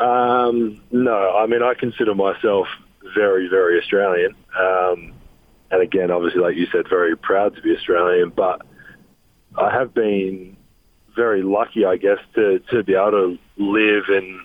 [0.00, 1.36] Um, no.
[1.36, 2.66] I mean, I consider myself
[3.14, 4.34] very, very Australian.
[4.58, 5.12] Um,
[5.70, 8.30] and again, obviously, like you said, very proud to be Australian.
[8.30, 8.62] But
[9.58, 10.56] I have been
[11.16, 14.40] very lucky, I guess, to, to be able to live and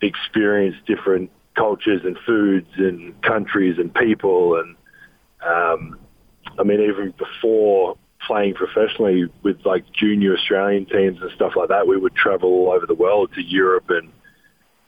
[0.00, 4.56] experience different cultures and foods and countries and people.
[4.56, 4.76] And
[5.46, 5.98] um,
[6.58, 11.86] I mean, even before playing professionally with like junior Australian teams and stuff like that,
[11.86, 14.10] we would travel all over the world to Europe and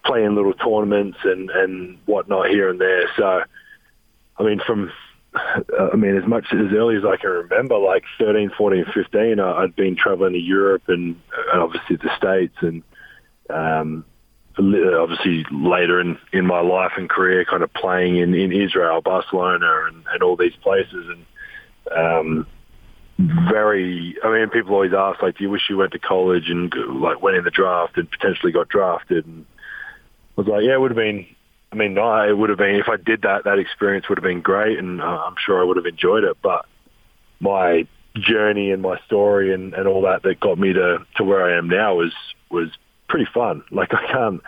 [0.05, 3.05] play in little tournaments and, and whatnot here and there.
[3.17, 3.43] So,
[4.39, 4.91] I mean, from
[5.35, 9.77] I mean, as much as early as I can remember, like 13, 14, 15, I'd
[9.77, 11.21] been traveling to Europe and,
[11.53, 12.83] and obviously the States and
[13.51, 14.05] um,
[14.59, 19.87] obviously later in, in my life and career kind of playing in, in Israel, Barcelona
[19.89, 21.07] and, and all these places.
[21.09, 21.27] And
[21.97, 22.47] um,
[23.19, 26.73] very, I mean, people always ask, like, do you wish you went to college and
[27.01, 29.27] like went in the draft and potentially got drafted?
[29.27, 29.47] And
[30.37, 31.27] I was like, yeah, it would have been
[31.71, 33.45] I mean, no, it would have been if I did that.
[33.45, 36.39] That experience would have been great, and uh, I'm sure I would have enjoyed it.
[36.43, 36.65] But
[37.41, 41.45] my journey and my story and, and all that that got me to, to where
[41.45, 42.13] I am now was
[42.51, 42.71] was
[43.09, 43.63] pretty fun.
[43.71, 44.43] Like I can't,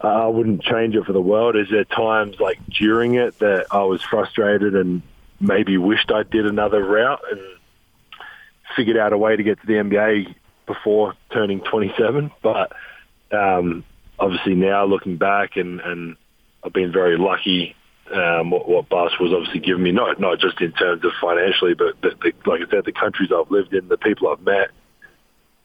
[0.00, 1.56] I wouldn't change it for the world.
[1.56, 5.02] Is there times like during it that I was frustrated and
[5.40, 7.40] maybe wished I did another route and
[8.76, 10.34] figured out a way to get to the NBA
[10.66, 12.30] before turning 27.
[12.42, 12.72] But
[13.32, 13.84] um,
[14.18, 16.16] obviously now looking back and, and
[16.64, 17.74] I've been very lucky.
[18.12, 22.00] Um, what, what was obviously given me, not not just in terms of financially, but
[22.02, 24.70] the, the, like I said, the countries I've lived in, the people I've met.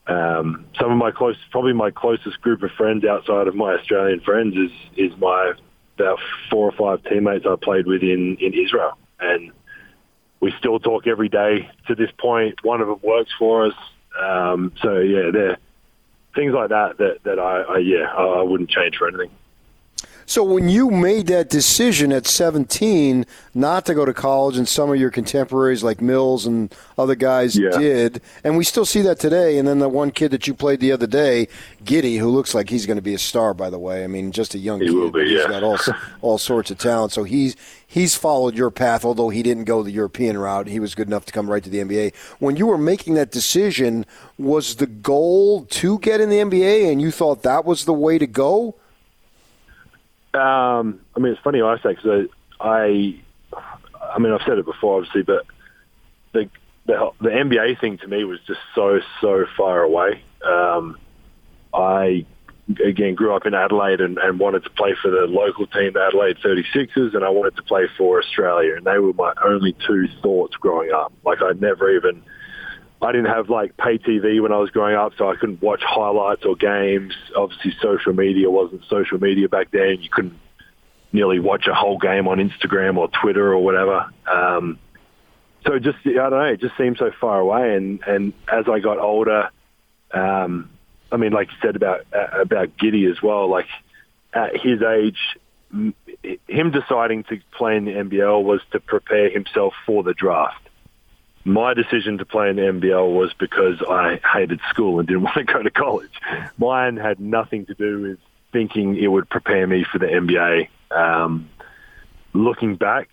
[0.07, 4.21] Um, some of my close, probably my closest group of friends outside of my Australian
[4.21, 5.53] friends is is my
[5.95, 9.51] about four or five teammates I played with in in Israel, and
[10.39, 12.63] we still talk every day to this point.
[12.63, 13.73] One of them works for us,
[14.21, 15.57] um, so yeah, there
[16.35, 19.31] things like that that that I, I yeah I, I wouldn't change for anything.
[20.29, 24.91] So when you made that decision at 17 not to go to college, and some
[24.91, 27.69] of your contemporaries like Mills and other guys Yeah.
[27.69, 29.57] did, and we still see that today.
[29.57, 31.47] And then the one kid that you played the other day,
[31.83, 34.03] Giddey, who looks like he's going to be a star, by the way.
[34.03, 35.47] I mean, just a young He kid, will be, but he's yeah.
[35.47, 35.77] got all
[36.21, 37.13] all sorts of talent.
[37.13, 37.55] So he's
[37.87, 40.67] he's followed your path, although he didn't go the European route.
[40.67, 42.13] He was good enough to come right to the NBA.
[42.39, 44.05] When you were making that decision,
[44.37, 48.17] was the goal to get in the NBA, and you thought that was the way
[48.17, 48.75] to go?
[50.37, 52.27] Um, I mean, it's funny I say because
[52.59, 53.19] I,
[54.01, 55.45] I mean, I've said it before, obviously, but
[56.33, 56.49] the,
[56.85, 60.23] the the NBA thing to me was just so so far away.
[60.45, 60.97] Um,
[61.73, 62.25] I
[62.85, 66.01] again grew up in Adelaide and, and wanted to play for the local team, the
[66.01, 70.07] Adelaide 36ers, and I wanted to play for Australia, and they were my only two
[70.21, 71.13] thoughts growing up.
[71.25, 72.23] Like I never even.
[73.01, 75.81] I didn't have like pay TV when I was growing up, so I couldn't watch
[75.83, 77.13] highlights or games.
[77.35, 79.97] Obviously, social media wasn't social media back then.
[80.01, 80.39] You couldn't
[81.11, 84.09] nearly watch a whole game on Instagram or Twitter or whatever.
[84.25, 84.79] Um,
[85.65, 87.75] so just I don't know, it just seemed so far away.
[87.75, 89.49] And and as I got older,
[90.11, 90.71] um,
[91.11, 93.47] I mean, like you said about uh, about Giddey as well.
[93.47, 93.67] Like
[94.33, 95.19] at his age,
[95.71, 95.93] m-
[96.47, 100.66] him deciding to play in the NBL was to prepare himself for the draft
[101.47, 105.37] my decision to play in the NBL was because I hated school and didn't want
[105.37, 106.11] to go to college.
[106.57, 108.19] Mine had nothing to do with
[108.51, 110.69] thinking it would prepare me for the NBA.
[110.91, 111.49] Um,
[112.33, 113.09] looking back,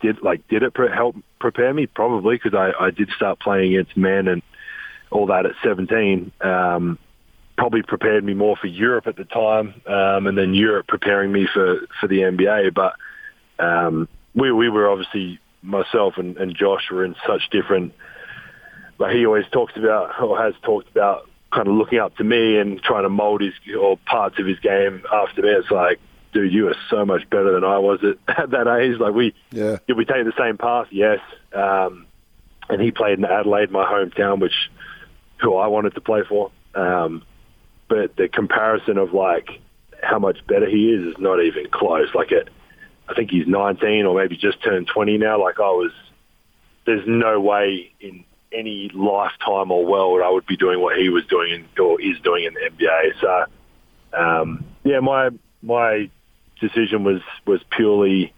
[0.00, 1.86] did like did it help prepare me?
[1.86, 4.42] Probably because I, I did start playing against men and
[5.10, 6.30] all that at 17.
[6.40, 6.98] Um,
[7.56, 11.48] probably prepared me more for Europe at the time, um, and then Europe preparing me
[11.52, 12.74] for for the NBA.
[12.74, 12.94] But
[13.58, 17.92] um, we we were obviously myself and, and Josh were in such different.
[18.98, 22.58] Like he always talks about or has talked about kind of looking up to me
[22.58, 25.48] and trying to mold his or parts of his game after me.
[25.50, 26.00] It's like,
[26.32, 28.98] dude, you are so much better than I was at, at that age.
[28.98, 29.78] Like we, Yeah.
[29.86, 30.88] did we take the same path?
[30.90, 31.18] Yes.
[31.52, 32.06] Um,
[32.68, 34.54] and he played in Adelaide, my hometown, which
[35.40, 36.50] who I wanted to play for.
[36.74, 37.22] Um,
[37.88, 39.48] but the comparison of like
[40.02, 42.08] how much better he is is not even close.
[42.14, 42.48] Like it,
[43.12, 45.40] I think he's 19 or maybe just turned 20 now.
[45.40, 45.92] Like I was,
[46.86, 51.24] there's no way in any lifetime or world I would be doing what he was
[51.26, 53.20] doing in, or is doing in the NBA.
[53.20, 55.30] So, um, yeah, my
[55.62, 56.10] my
[56.60, 58.32] decision was was purely,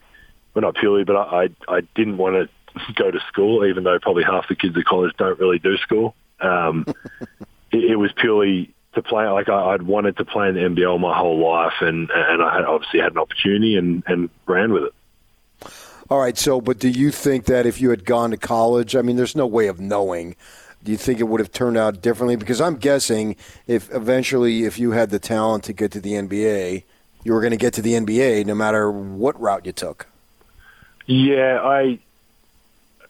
[0.55, 3.99] well, not purely, but I I, I didn't want to go to school, even though
[4.01, 6.15] probably half the kids at college don't really do school.
[6.41, 6.85] Um,
[7.73, 9.29] it, it was purely to play.
[9.29, 12.55] Like I, I'd wanted to play in the NBL my whole life, and and I
[12.57, 14.95] had obviously had an opportunity and and ran with it.
[16.11, 16.37] All right.
[16.37, 19.37] So, but do you think that if you had gone to college, I mean, there's
[19.37, 20.37] no way of knowing.
[20.83, 22.37] Do you think it would have turned out differently?
[22.37, 26.85] Because I'm guessing if eventually, if you had the talent to get to the NBA,
[27.25, 30.07] you were going to get to the NBA no matter what route you took.
[31.07, 31.99] Yeah, I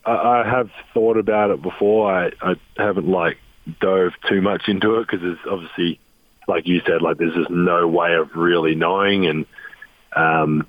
[0.06, 2.12] I I have thought about it before.
[2.12, 3.38] I I haven't like
[3.80, 5.98] dove too much into it because there's obviously,
[6.46, 9.26] like you said, like there's just no way of really knowing.
[9.26, 9.46] And
[10.14, 10.66] um,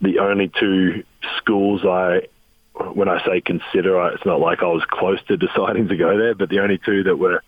[0.00, 1.04] the only two
[1.38, 2.28] schools I,
[2.92, 6.34] when I say consider, it's not like I was close to deciding to go there,
[6.34, 7.42] but the only two that were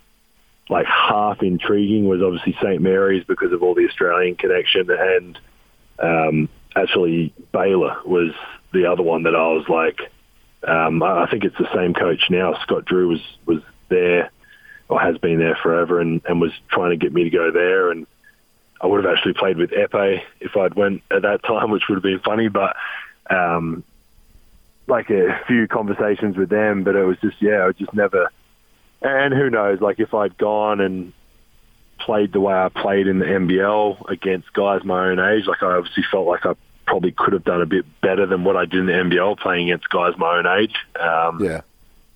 [0.68, 5.38] like half intriguing was obviously St Mary's because of all the Australian connection and
[5.98, 8.32] um, actually Baylor was
[8.72, 10.00] the other one that I was like,
[10.66, 12.56] um, I think it's the same coach now.
[12.62, 14.30] Scott Drew was was there
[14.90, 17.90] or has been there forever and, and was trying to get me to go there.
[17.90, 18.06] And
[18.80, 21.94] I would have actually played with Ekpe if I'd went at that time, which would
[21.96, 22.48] have been funny.
[22.48, 22.76] But
[23.30, 23.84] um,
[24.88, 28.30] like a few conversations with them, but it was just yeah, I just never.
[29.00, 29.80] And who knows?
[29.80, 31.12] Like if I'd gone and
[32.00, 35.76] played the way I played in the NBL against guys my own age, like I
[35.76, 36.54] obviously felt like I
[36.86, 39.70] probably could have done a bit better than what I did in the NBL playing
[39.70, 40.74] against guys my own age.
[40.98, 41.60] Um, Yeah.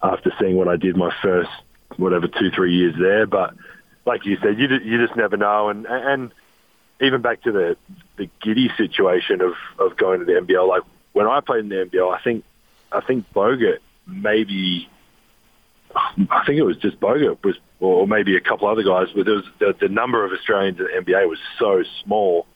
[0.02, 1.50] after seeing what I did my first
[1.98, 3.26] whatever two three years there.
[3.26, 3.54] But
[4.04, 5.68] like you said, you you just never know.
[5.68, 6.32] And and
[7.00, 7.76] even back to the
[8.16, 10.68] the Giddey situation of of going to the NBL.
[10.68, 12.44] Like when I played in the NBL, I think
[12.92, 14.88] I think Bogut maybe.
[15.96, 19.36] I think it was just Bogut was, or maybe a couple other guys, but there
[19.36, 22.46] was the, the number of Australians in the NBA was so small.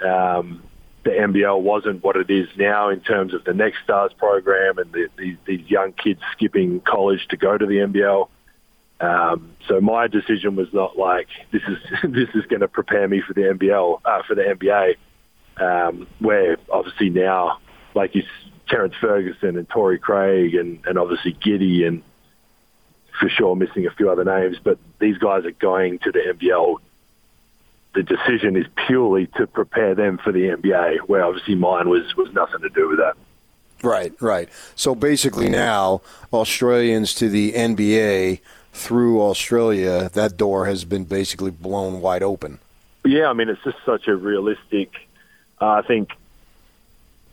[0.00, 0.62] Um,
[1.02, 4.92] the NBL wasn't what it is now in terms of the Next Stars program and
[4.92, 8.28] the, the, these young kids skipping college to go to the NBL.
[9.00, 11.78] Um, so my decision was not like this is
[12.10, 14.96] this is going to prepare me for the NBL uh, for the NBA,
[15.56, 17.58] um, where obviously now
[17.94, 18.24] like is
[18.68, 22.02] Terrence Ferguson and Torrey Craig and, and obviously Giddey and
[23.18, 26.78] for sure missing a few other names, but these guys are going to the NBL
[27.94, 32.32] the decision is purely to prepare them for the NBA, where obviously mine was was
[32.32, 33.14] nothing to do with that.
[33.82, 34.48] Right, right.
[34.76, 38.40] So basically, now Australians to the NBA
[38.72, 42.58] through Australia, that door has been basically blown wide open.
[43.04, 44.92] Yeah, I mean, it's just such a realistic.
[45.60, 46.10] Uh, I think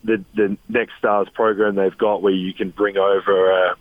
[0.03, 3.75] the the Next Stars program they've got, where you can bring over a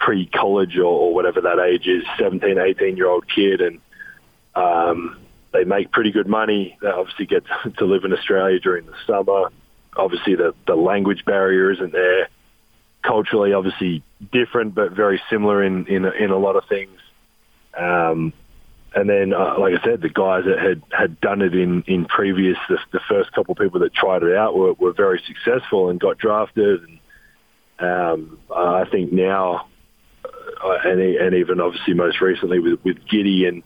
[0.00, 3.80] pre-college or, or whatever that age is, 17, 18 year old kid, and
[4.54, 5.18] um,
[5.52, 6.76] they make pretty good money.
[6.80, 7.44] They obviously get
[7.78, 9.50] to live in Australia during the summer.
[9.96, 12.28] Obviously, the the language barrier isn't there.
[13.02, 14.02] Culturally, obviously
[14.32, 16.98] different, but very similar in in in a lot of things.
[17.76, 18.32] Um,
[18.94, 22.06] and then, uh, like I said, the guys that had, had done it in, in
[22.06, 25.90] previous, the, the first couple of people that tried it out were, were very successful
[25.90, 26.80] and got drafted.
[26.82, 26.98] And
[27.78, 29.68] um, I think now,
[30.24, 33.62] uh, and, and even obviously most recently with, with Giddey and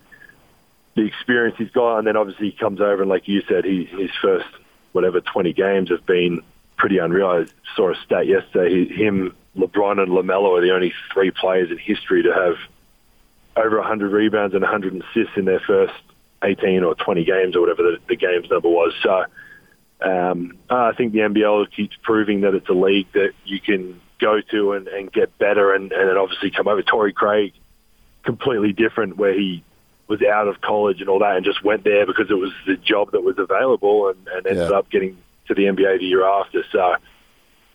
[0.96, 3.84] the experience he's got, and then obviously he comes over and like you said, he,
[3.84, 4.46] his first
[4.90, 6.42] whatever 20 games have been
[6.76, 7.28] pretty unreal.
[7.28, 7.44] I
[7.76, 8.86] saw a stat yesterday.
[8.86, 12.56] He, him, LeBron, and LaMelo are the only three players in history to have–
[13.56, 15.92] over 100 rebounds and 100 assists in their first
[16.42, 18.92] 18 or 20 games or whatever the, the game's number was.
[19.02, 19.24] So
[20.00, 24.40] um, I think the NBL keeps proving that it's a league that you can go
[24.50, 26.82] to and, and get better and, and then obviously come over.
[26.82, 27.52] Torrey Craig,
[28.24, 29.62] completely different where he
[30.08, 32.76] was out of college and all that and just went there because it was the
[32.76, 34.76] job that was available and, and ended yeah.
[34.76, 35.16] up getting
[35.48, 36.64] to the NBA the year after.
[36.72, 36.96] So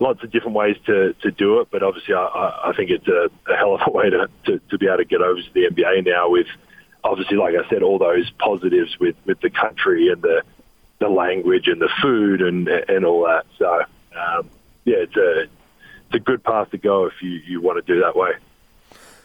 [0.00, 3.30] lots of different ways to, to do it, but obviously I, I think it's a,
[3.50, 5.66] a hell of a way to, to, to be able to get over to the
[5.70, 6.46] NBA now with
[7.02, 10.42] obviously, like I said, all those positives with, with the country and the
[11.00, 13.46] the language and the food and and all that.
[13.56, 13.82] So
[14.18, 14.50] um,
[14.84, 18.00] yeah, it's a it's a good path to go if you, you want to do
[18.00, 18.32] that way.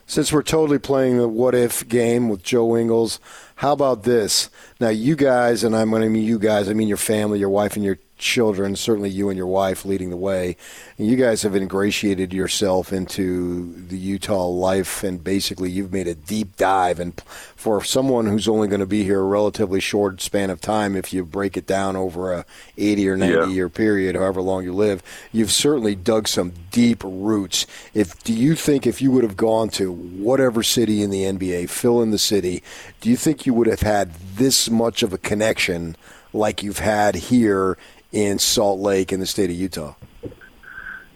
[0.06, 3.20] Since we're totally playing the what if game with Joe Ingles,
[3.56, 4.50] how about this?
[4.80, 7.50] Now, you guys, and I'm going to mean you guys, I mean your family, your
[7.50, 10.56] wife, and your children, certainly you and your wife leading the way.
[10.98, 16.16] And you guys have ingratiated yourself into the Utah life, and basically you've made a
[16.16, 17.00] deep dive.
[17.00, 17.20] And
[17.56, 21.14] for someone who's only going to be here a relatively short span of time, if
[21.14, 22.46] you break it down over a
[22.78, 23.48] 80 or 90 yeah.
[23.48, 27.68] year period, however long you live, you've certainly dug some deep roots.
[27.94, 31.70] If do you think if you would have gone to whatever city in the NBA,
[31.70, 32.64] fill in the city,
[33.02, 35.98] do you think you would have had this much of a connection?
[36.34, 37.78] like you've had here
[38.14, 39.96] in Salt Lake in the state of Utah?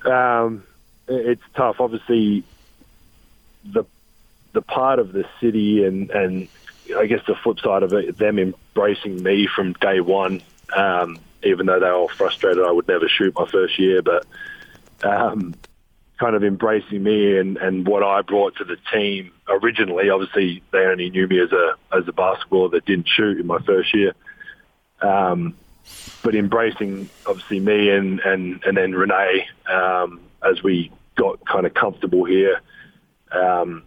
[0.04, 0.64] Um,
[1.08, 1.80] it's tough.
[1.80, 2.44] Obviously,
[3.64, 3.86] the
[4.52, 6.48] the part of the city and and
[6.98, 10.42] I guess the flip side of it, them embracing me from day one.
[10.76, 14.26] Um, even though they were frustrated, I would never shoot my first year, but
[15.04, 15.54] um,
[16.18, 20.10] kind of embracing me and, and what I brought to the team originally.
[20.10, 23.60] Obviously, they only knew me as a as a basketballer that didn't shoot in my
[23.60, 24.14] first year.
[25.02, 25.56] Um,
[26.24, 31.74] but embracing obviously me and and and then Renee um, as we got kind of
[31.74, 32.62] comfortable here.
[33.32, 33.84] Um,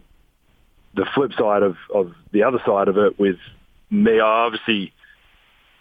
[0.94, 3.36] the flip side of, of the other side of it with
[3.90, 4.92] me, obviously,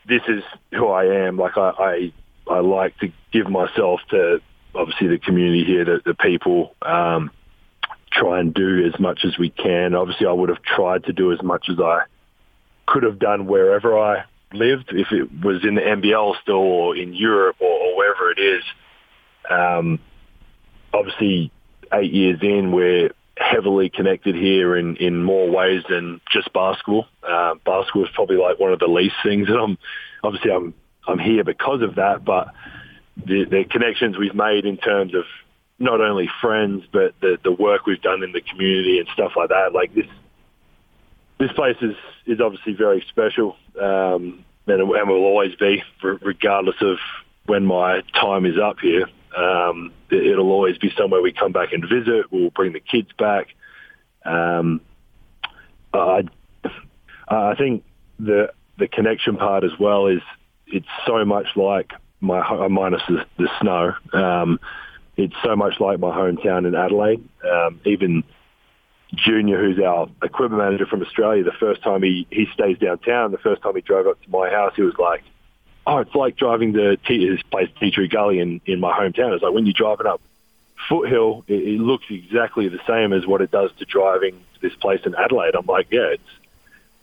[0.07, 1.37] this is who I am.
[1.37, 2.11] Like I,
[2.47, 4.39] I, I like to give myself to
[4.75, 6.75] obviously the community here, the, the people.
[6.81, 7.31] Um,
[8.11, 9.93] try and do as much as we can.
[9.93, 12.03] Obviously, I would have tried to do as much as I
[12.87, 17.13] could have done wherever I lived, if it was in the NBL still or in
[17.13, 18.63] Europe or, or wherever it is.
[19.49, 19.99] Um,
[20.93, 21.51] obviously,
[21.93, 27.05] eight years in, we're heavily connected here in, in more ways than just basketball.
[27.23, 29.77] Uh, basketball is probably like one of the least things that I'm,
[30.23, 30.73] obviously I'm,
[31.07, 32.49] I'm here because of that, but
[33.15, 35.23] the, the connections we've made in terms of
[35.79, 39.49] not only friends, but the, the work we've done in the community and stuff like
[39.49, 39.71] that.
[39.73, 40.05] Like this,
[41.39, 46.97] this place is, is obviously very special, um, and, and will always be, regardless of
[47.45, 49.05] when my time is up here.
[49.35, 52.31] Um, it, will always be somewhere we come back and visit.
[52.31, 53.47] We'll bring the kids back.
[54.25, 54.81] Um,
[55.93, 56.23] I,
[57.27, 57.83] I think
[58.19, 60.21] the the connection part as well is
[60.67, 63.93] it's so much like my minus the, the snow.
[64.13, 64.59] Um,
[65.17, 67.23] it's so much like my hometown in Adelaide.
[67.43, 68.23] Um, even
[69.13, 73.39] Junior, who's our equipment manager from Australia, the first time he, he stays downtown, the
[73.39, 75.23] first time he drove up to my house, he was like,
[75.87, 79.33] oh, it's like driving to his place, Tea Gully in, in my hometown.
[79.33, 80.21] It's like when you're driving up
[80.87, 84.75] Foothill, it, it looks exactly the same as what it does to driving to this
[84.75, 85.55] place in Adelaide.
[85.55, 86.23] I'm like, yeah, it's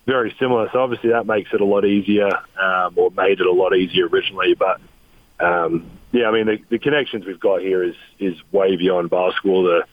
[0.07, 0.71] very similar.
[0.73, 2.31] So obviously that makes it a lot easier,
[2.61, 4.55] um, or made it a lot easier originally.
[4.55, 4.81] But
[5.45, 9.65] um, yeah, I mean, the, the connections we've got here is is way beyond basketball.
[9.65, 9.85] The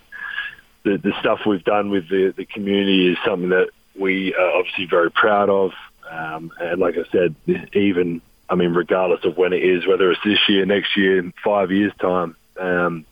[0.83, 4.85] the, the stuff we've done with the, the community is something that we are obviously
[4.85, 5.71] very proud of.
[6.09, 7.35] Um, and like I said,
[7.73, 11.71] even I mean, regardless of when it is, whether it's this year, next year, five
[11.71, 13.05] years' time, um,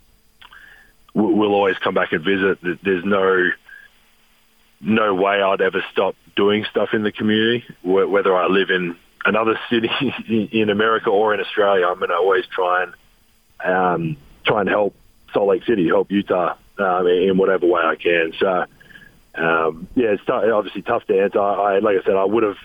[1.14, 2.60] we'll always come back and visit.
[2.84, 3.50] There's no
[4.84, 9.60] no way I'd ever stop doing stuff in the community, whether I live in another
[9.70, 9.90] city
[10.52, 11.88] in America or in Australia.
[11.88, 12.94] I'm going to always try and
[13.64, 14.96] um, try and help
[15.34, 18.34] Salt Lake City, help Utah um, in whatever way I can.
[18.40, 18.66] So,
[19.36, 21.40] um, yeah, it's t- obviously tough to answer.
[21.40, 22.58] I, like I said, I would have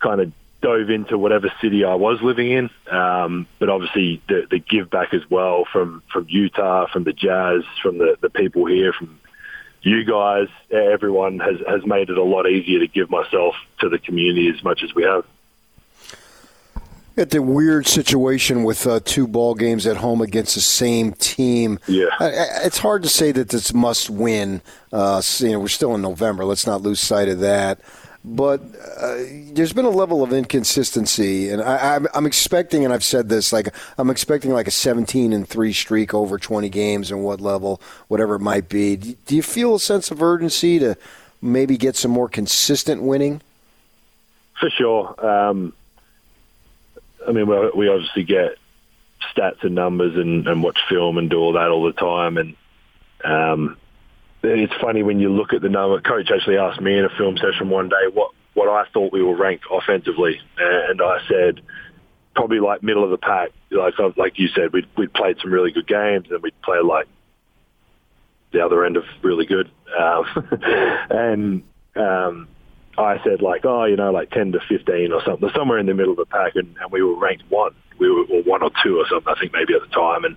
[0.00, 0.32] kind of
[0.62, 5.12] dove into whatever city I was living in, um, but obviously the, the give back
[5.12, 9.18] as well from from Utah, from the Jazz, from the, the people here, from
[9.82, 13.98] you guys, everyone has has made it a lot easier to give myself to the
[13.98, 15.24] community as much as we have.
[17.16, 21.78] Got the weird situation with uh, two ball games at home against the same team.
[21.86, 24.62] Yeah, it's hard to say that this must win.
[24.90, 26.46] Uh, you know, we're still in November.
[26.46, 27.80] Let's not lose sight of that.
[28.24, 28.60] But
[28.98, 29.16] uh,
[29.52, 33.74] there's been a level of inconsistency, and I, am expecting, and I've said this, like
[33.98, 38.36] I'm expecting like a 17 and three streak over 20 games, and what level, whatever
[38.36, 38.96] it might be.
[38.96, 40.96] Do you feel a sense of urgency to
[41.42, 43.42] maybe get some more consistent winning?
[44.58, 45.26] For sure.
[45.26, 45.72] Um,
[47.26, 47.46] I mean,
[47.76, 48.56] we obviously get
[49.34, 52.36] stats and numbers and, and watch film and do all that all the time.
[52.36, 52.56] And
[53.24, 53.76] um,
[54.42, 56.00] it's funny when you look at the number.
[56.00, 59.22] Coach actually asked me in a film session one day what, what I thought we
[59.22, 60.40] were ranked offensively.
[60.58, 61.60] And I said,
[62.34, 63.50] probably like middle of the pack.
[63.70, 67.06] Like like you said, we'd, we'd played some really good games and we'd play like
[68.52, 69.70] the other end of really good.
[69.98, 70.48] Um,
[71.10, 71.62] and
[71.96, 72.48] um,
[72.98, 75.94] I said like, oh, you know, like 10 to 15 or something, somewhere in the
[75.94, 77.74] middle of the pack, and, and we were ranked one.
[77.98, 80.24] We were or one or two or something, I think maybe at the time.
[80.24, 80.36] And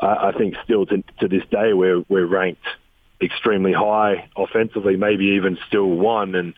[0.00, 2.66] I, I think still to, to this day we're, we're ranked
[3.20, 6.34] extremely high offensively, maybe even still one.
[6.34, 6.54] And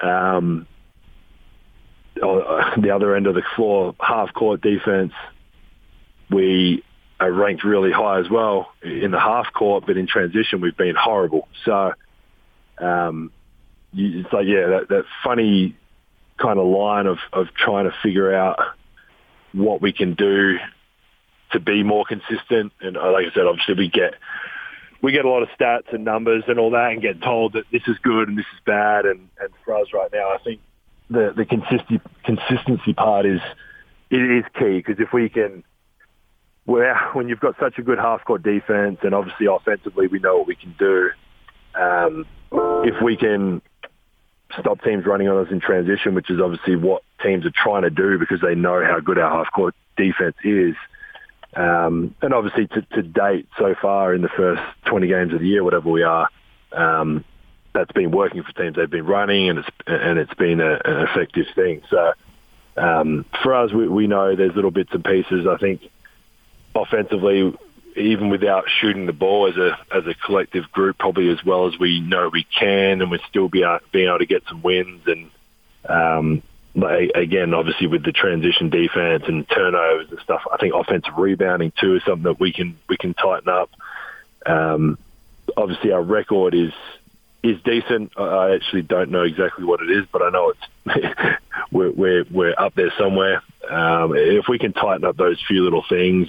[0.00, 0.66] um,
[2.14, 5.12] the other end of the floor, half court defense,
[6.30, 6.82] we
[7.20, 10.96] are ranked really high as well in the half court, but in transition we've been
[10.96, 11.48] horrible.
[11.64, 11.92] So
[12.78, 13.30] um,
[13.94, 15.76] it's like yeah, that, that funny
[16.38, 18.58] kind of line of of trying to figure out
[19.52, 20.58] what we can do
[21.52, 22.72] to be more consistent.
[22.80, 24.14] And uh, like I said, obviously we get
[25.00, 27.64] we get a lot of stats and numbers and all that, and get told that
[27.70, 29.06] this is good and this is bad.
[29.06, 30.60] And, and for us right now, I think
[31.08, 33.40] the the consistency consistency part is
[34.10, 35.62] it is key because if we can,
[36.64, 40.38] where when you've got such a good half court defense and obviously offensively we know
[40.38, 41.10] what we can do.
[41.74, 42.24] Um,
[42.84, 43.60] if we can
[44.58, 47.90] stop teams running on us in transition, which is obviously what teams are trying to
[47.90, 50.74] do because they know how good our half court defense is.
[51.56, 55.46] Um, and obviously to, to, date so far in the first 20 games of the
[55.46, 56.28] year, whatever we are,
[56.72, 57.24] um,
[57.72, 58.74] that's been working for teams.
[58.74, 61.82] They've been running and it's, and it's been a, an effective thing.
[61.90, 62.12] So
[62.76, 65.46] um, for us, we, we know there's little bits and pieces.
[65.46, 65.82] I think
[66.74, 67.56] offensively,
[67.96, 71.78] even without shooting the ball as a as a collective group, probably as well as
[71.78, 75.02] we know we can, and we'd still be able, being able to get some wins.
[75.06, 75.30] And
[75.88, 76.42] um,
[77.14, 81.96] again, obviously with the transition defense and turnovers and stuff, I think offensive rebounding too
[81.96, 83.70] is something that we can we can tighten up.
[84.46, 84.98] Um,
[85.56, 86.72] obviously, our record is
[87.42, 88.18] is decent.
[88.18, 91.38] I actually don't know exactly what it is, but I know it's
[91.70, 93.42] we're we're, we're up there somewhere.
[93.68, 96.28] Um, if we can tighten up those few little things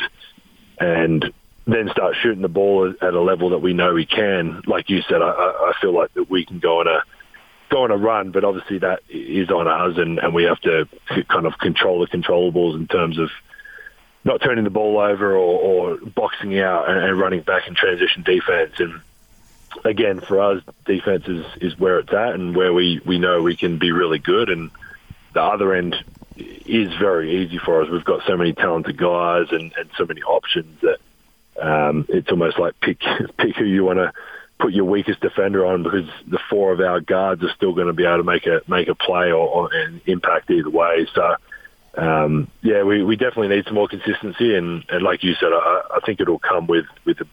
[0.80, 1.34] and
[1.66, 4.62] then start shooting the ball at a level that we know we can.
[4.68, 7.04] Like you said, I, I feel like that we can go on a
[7.70, 10.88] go on a run, but obviously that is on us, and, and we have to
[11.28, 13.30] kind of control the controllables in terms of
[14.24, 15.60] not turning the ball over or,
[15.96, 18.74] or boxing out and, and running back in transition defense.
[18.80, 19.02] And
[19.84, 23.56] again, for us, defense is, is where it's at and where we, we know we
[23.56, 24.50] can be really good.
[24.50, 24.72] And
[25.34, 25.96] the other end
[26.38, 27.90] is very easy for us.
[27.90, 30.98] We've got so many talented guys and, and so many options that
[31.62, 33.00] um, it's almost like pick
[33.38, 34.14] pick who you want to
[34.60, 37.94] put your weakest defender on because the four of our guards are still going to
[37.94, 41.08] be able to make a make a play or, or an impact either way.
[41.14, 41.36] So.
[41.98, 45.82] Um, yeah, we, we definitely need some more consistency, and, and like you said, I,
[45.96, 47.26] I think it'll come with with a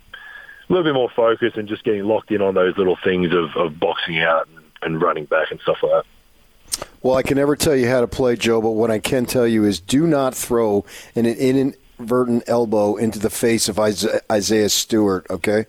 [0.69, 3.79] little bit more focus and just getting locked in on those little things of, of
[3.79, 6.87] boxing out and, and running back and stuff like that.
[7.03, 9.47] Well, I can never tell you how to play, Joe, but what I can tell
[9.47, 14.69] you is do not throw an, in an inadvertent elbow into the face of Isaiah
[14.69, 15.67] Stewart, okay?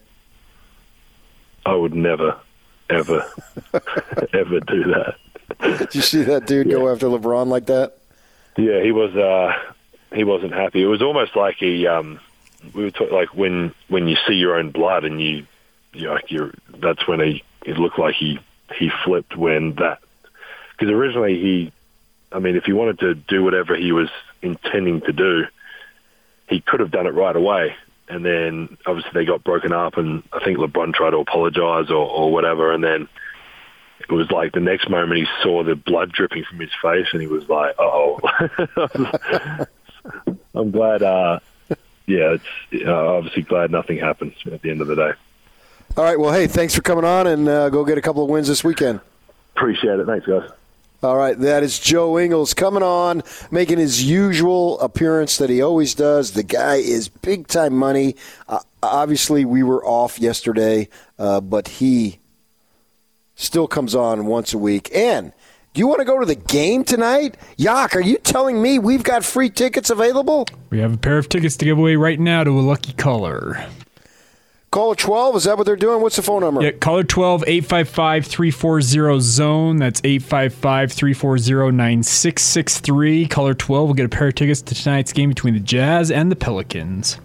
[1.66, 2.38] I would never,
[2.90, 3.26] ever,
[4.34, 5.16] ever do that.
[5.62, 6.74] Did you see that dude yeah.
[6.74, 7.98] go after LeBron like that?
[8.58, 9.16] Yeah, he was.
[9.16, 9.54] uh
[10.14, 10.82] He wasn't happy.
[10.84, 11.88] It was almost like he.
[11.88, 12.20] um
[12.74, 15.46] We were talking like when when you see your own blood and you,
[15.94, 16.52] you know, like you're.
[16.70, 17.44] That's when he.
[17.66, 18.40] It looked like he
[18.76, 20.00] he flipped when that
[20.72, 21.72] because originally he,
[22.32, 24.10] I mean, if he wanted to do whatever he was
[24.42, 25.46] intending to do,
[26.54, 27.76] he could have done it right away.
[28.08, 32.06] And then obviously they got broken up, and I think LeBron tried to apologize or,
[32.06, 33.08] or whatever, and then
[34.00, 37.22] it was like the next moment he saw the blood dripping from his face, and
[37.22, 38.20] he was like, "Oh."
[40.56, 41.02] I'm glad.
[41.02, 41.40] Uh,
[42.06, 42.36] yeah,
[42.72, 45.12] it's uh, obviously glad nothing happened at the end of the day.
[45.96, 46.20] All right.
[46.20, 48.64] Well, hey, thanks for coming on, and uh, go get a couple of wins this
[48.64, 49.00] weekend.
[49.56, 50.06] Appreciate it.
[50.06, 50.50] Thanks, guys.
[51.04, 55.94] All right, that is Joe Ingles coming on, making his usual appearance that he always
[55.94, 56.32] does.
[56.32, 58.16] The guy is big time money.
[58.48, 60.88] Uh, obviously, we were off yesterday,
[61.20, 62.20] uh, but he
[63.36, 64.90] still comes on once a week.
[64.96, 65.34] And
[65.74, 67.36] do you want to go to the game tonight?
[67.58, 70.46] Yak, are you telling me we've got free tickets available?
[70.70, 73.66] We have a pair of tickets to give away right now to a lucky caller.
[74.74, 76.02] Caller 12, is that what they're doing?
[76.02, 76.64] What's the phone number?
[76.64, 79.78] Yeah, caller 12 855 340 zone.
[79.78, 83.28] That's 855 340 9663.
[83.28, 86.32] Caller 12 will get a pair of tickets to tonight's game between the Jazz and
[86.32, 87.20] the Pelicans.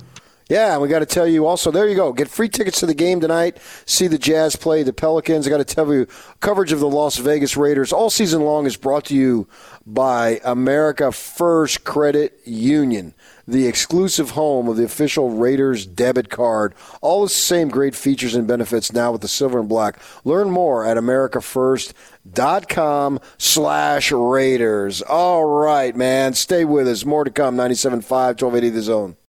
[0.50, 2.12] Yeah, we got to tell you also, there you go.
[2.12, 3.56] Get free tickets to the game tonight.
[3.86, 5.46] See the Jazz play the Pelicans.
[5.46, 6.06] I got to tell you,
[6.40, 9.48] coverage of the Las Vegas Raiders all season long is brought to you
[9.86, 13.14] by America First Credit Union
[13.48, 16.74] the exclusive home of the official Raiders debit card.
[17.00, 19.98] All the same great features and benefits now with the silver and black.
[20.22, 25.00] Learn more at americafirst.com slash Raiders.
[25.02, 26.34] All right, man.
[26.34, 27.06] Stay with us.
[27.06, 27.56] More to come.
[27.56, 29.16] 97.5, 1280 The Zone.